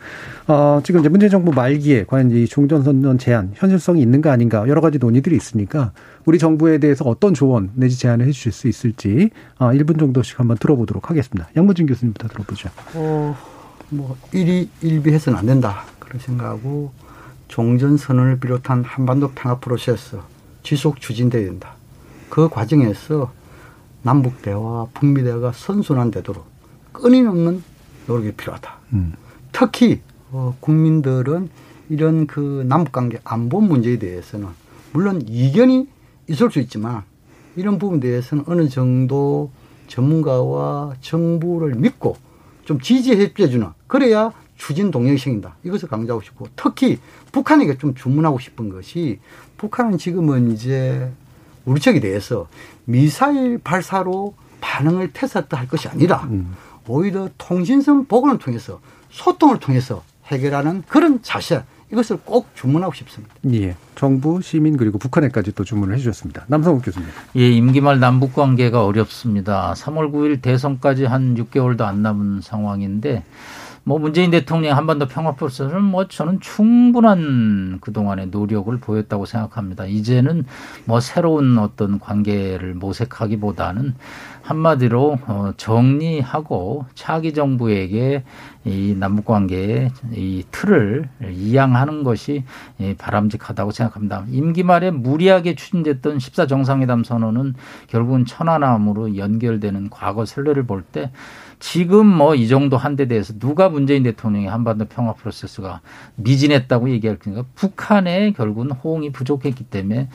[0.48, 4.98] 어, 지금 이제 문재인 정부 말기에 과연 이 종전선언 제안 현실성이 있는가 아닌가 여러 가지
[4.98, 5.92] 논의들이 있으니까
[6.26, 10.58] 우리 정부에 대해서 어떤 조언 내지 제안을 해 주실 수 있을지 어, 1분 정도씩 한번
[10.58, 11.50] 들어보도록 하겠습니다.
[11.56, 12.70] 양무진 교수님부터 들어보죠.
[12.96, 13.36] 어,
[13.90, 15.84] 뭐, 일이 일비해서는 안 된다.
[16.00, 16.92] 그런 생각하고
[17.48, 20.20] 종전선언을 비롯한 한반도 평화 프로세스
[20.64, 21.79] 지속 추진돼야 된다.
[22.30, 23.32] 그 과정에서
[24.02, 26.46] 남북 대화, 북미 대화가 선순환되도록
[26.94, 27.64] 끊임없는
[28.08, 28.78] 노력이 필요하다.
[28.94, 29.14] 음.
[29.52, 30.02] 특히
[30.32, 31.50] 어, 국민들은
[31.90, 34.48] 이런 그 남북 관계 안보 문제에 대해서는
[34.94, 35.88] 물론 이견이
[36.28, 37.04] 있을 수 있지만
[37.56, 39.52] 이런 부분에 대해서는 어느 정도
[39.88, 42.16] 전문가와 정부를 믿고
[42.66, 45.56] 좀 지지해 주는 그래야 추진 동력이 생긴다.
[45.64, 47.00] 이것을 강조하고 싶고 특히
[47.32, 49.20] 북한에게 좀 주문하고 싶은 것이
[49.58, 51.12] 북한은 지금은 이제
[51.70, 52.48] 우리 측에 대해서
[52.86, 56.56] 미사일 발사로 반응을 테스트할 것이 아니라 음.
[56.88, 58.80] 오히려 통신선 보건을 통해서
[59.12, 61.62] 소통을 통해서 해결하는 그런 자세
[61.92, 63.34] 이것을 꼭 주문하고 싶습니다.
[63.54, 63.76] 예.
[63.96, 66.46] 정부, 시민 그리고 북한에까지 또 주문을 해 주셨습니다.
[66.48, 67.08] 남성욱 교수님.
[67.36, 69.74] 예, 임기 말 남북 관계가 어렵습니다.
[69.76, 73.24] 3월 9일 대선까지 한 6개월도 안 남은 상황인데
[73.90, 79.88] 뭐 문재인 대통령 한반도 평화 프로세스는 뭐 저는 충분한 그동안의 노력을 보였다고 생각합니다.
[79.88, 80.46] 이제는
[80.86, 83.96] 뭐 새로운 어떤 관계를 모색하기보다는
[84.44, 88.26] 한마디로 어, 정리하고 차기 정부에게
[88.66, 92.44] 이 남북 관계의 이 틀을 이양하는 것이
[93.00, 94.26] 바람직하다고 생각합니다.
[94.30, 97.56] 임기 말에 무리하게 추진됐던 14 정상회담 선언은
[97.88, 101.12] 결국은 천안함으로 연결되는 과거 선례를 볼때
[101.60, 105.82] 지금 뭐 이 정도 한데 대해서 누가 문재인 대통령이 한반도 평화 프로세스가
[106.16, 107.46] 미진했다고 얘기할 겁니까?
[107.56, 110.08] 북한에 결국은 호응이 부족했기 때문에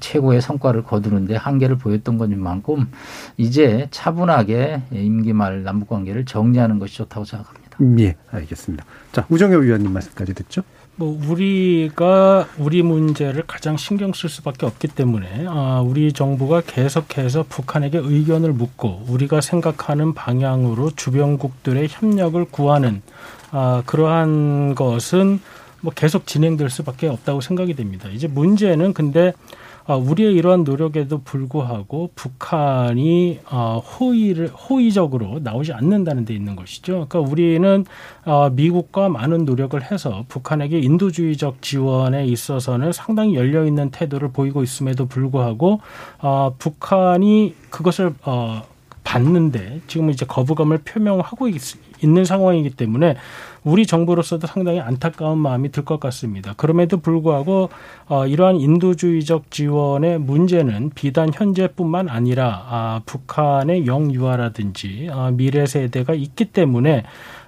[0.00, 2.90] 최고의 성과를 거두는데 한계를 보였던 것만큼
[3.38, 7.78] 이제 차분하게 임기 말 남북 관계를 정리하는 것이 좋다고 생각합니다.
[7.98, 8.84] 예, 알겠습니다.
[9.12, 10.62] 자, 우정효 위원님 말씀까지 듣죠.
[10.96, 17.98] 뭐 우리가 우리 문제를 가장 신경 쓸 수밖에 없기 때문에 아, 우리 정부가 계속해서 북한에게
[17.98, 23.02] 의견을 묻고 우리가 생각하는 방향으로 주변국들의 협력을 구하는
[23.50, 25.40] 아, 그러한 것은
[25.80, 28.08] 뭐 계속 진행될 수밖에 없다고 생각이 됩니다.
[28.10, 36.34] 이제 문제는 근데 아, 우리의 이러한 노력에도 불구하고 북한이 어, 호의를 호의적으로 나오지 않는다는 데
[36.34, 37.06] 있는 것이죠.
[37.08, 37.84] 그러니까 우리는
[38.24, 45.06] 어, 미국과 많은 노력을 해서 북한에게 인도주의적 지원에 있어서는 상당히 열려 있는 태도를 보이고 있음에도
[45.06, 45.80] 불구하고
[46.18, 48.62] 어, 북한이 그것을 어,
[49.04, 51.60] 받는데 지금은 이제 거부감을 표명하고 있,
[52.04, 53.16] 있는 상황이기 때문에
[53.64, 56.54] 우리 정부로서도 상당히 안타까운 마음이 들 것 같습니다.
[56.56, 57.70] 그럼에도 불구하고
[58.08, 66.46] 어, 이러한 인도주의적 지원의 문제는 비단 현재뿐만 아니라 아, 북한의 영유아라든지 아, 미래 세대가 있기
[66.46, 67.04] 때문에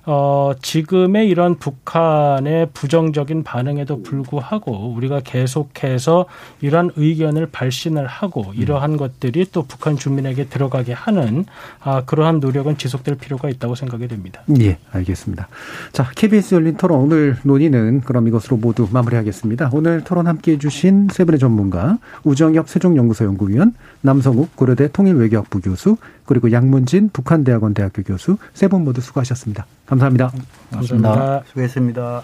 [0.08, 6.26] 어, 지금의 이런 북한의 부정적인 반응에도 불구하고 우리가 계속해서
[6.60, 8.96] 이러한 의견을 발신을 하고 이러한 음.
[8.96, 11.44] 것들이 또 북한 주민에게 들어가게 하는
[11.80, 14.42] 아, 그러한 노력은 지속될 필요가 있다고 생각이 됩니다.
[14.60, 15.48] 예, 알겠습니다.
[15.92, 19.70] 자, KBS 열린 토론 오늘 논의는 그럼 이것으로 모두 마무리하겠습니다.
[19.72, 25.96] 오늘 토론 함께 해주신 세 분의 전문가 우정엽 세종연구소 연구위원, 남성욱 고려대 통일외교학부 교수,
[26.26, 29.64] 그리고 양문진 북한대학원 대학교 교수 세 분 모두 수고하셨습니다.
[29.86, 30.32] 감사합니다.
[30.72, 31.08] 감사합니다.
[31.10, 31.42] 감사합니다.
[31.48, 32.22] 수고했습니다.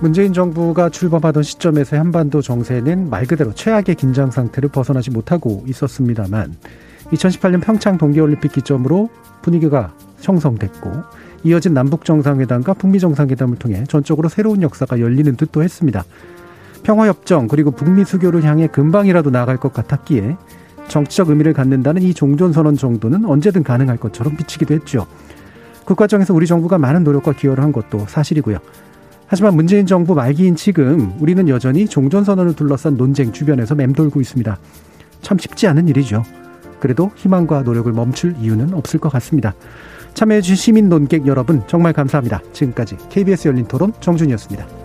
[0.00, 6.56] 문재인 정부가 출범하던 시점에서 한반도 정세는 말 그대로 최악의 긴장 상태를 벗어나지 못하고 있었습니다만
[7.12, 9.08] 2018년 평창 동계올림픽 기점으로
[9.42, 10.90] 분위기가 형성됐고
[11.44, 16.04] 이어진 남북 정상회담과 북미 정상회담을 통해 전적으로 새로운 역사가 열리는 듯도 했습니다.
[16.84, 20.36] 평화협정 그리고 북미 수교를 향해 금방이라도 나아갈 것 같았기에
[20.88, 25.06] 정치적 의미를 갖는다는 이 종전선언 정도는 언제든 가능할 것처럼 비치기도 했죠.
[25.84, 28.58] 그 과정에서 우리 정부가 많은 노력과 기여를 한 것도 사실이고요.
[29.26, 34.58] 하지만 문재인 정부 말기인 지금 우리는 여전히 종전선언을 둘러싼 논쟁 주변에서 맴돌고 있습니다.
[35.22, 36.22] 참 쉽지 않은 일이죠.
[36.78, 39.54] 그래도 희망과 노력을 멈출 이유는 없을 것 같습니다.
[40.12, 42.42] 참여해주신 시민 논객 여러분 정말 감사합니다.
[42.52, 44.83] 지금까지 KBS 열린 토론 정준이었습니다.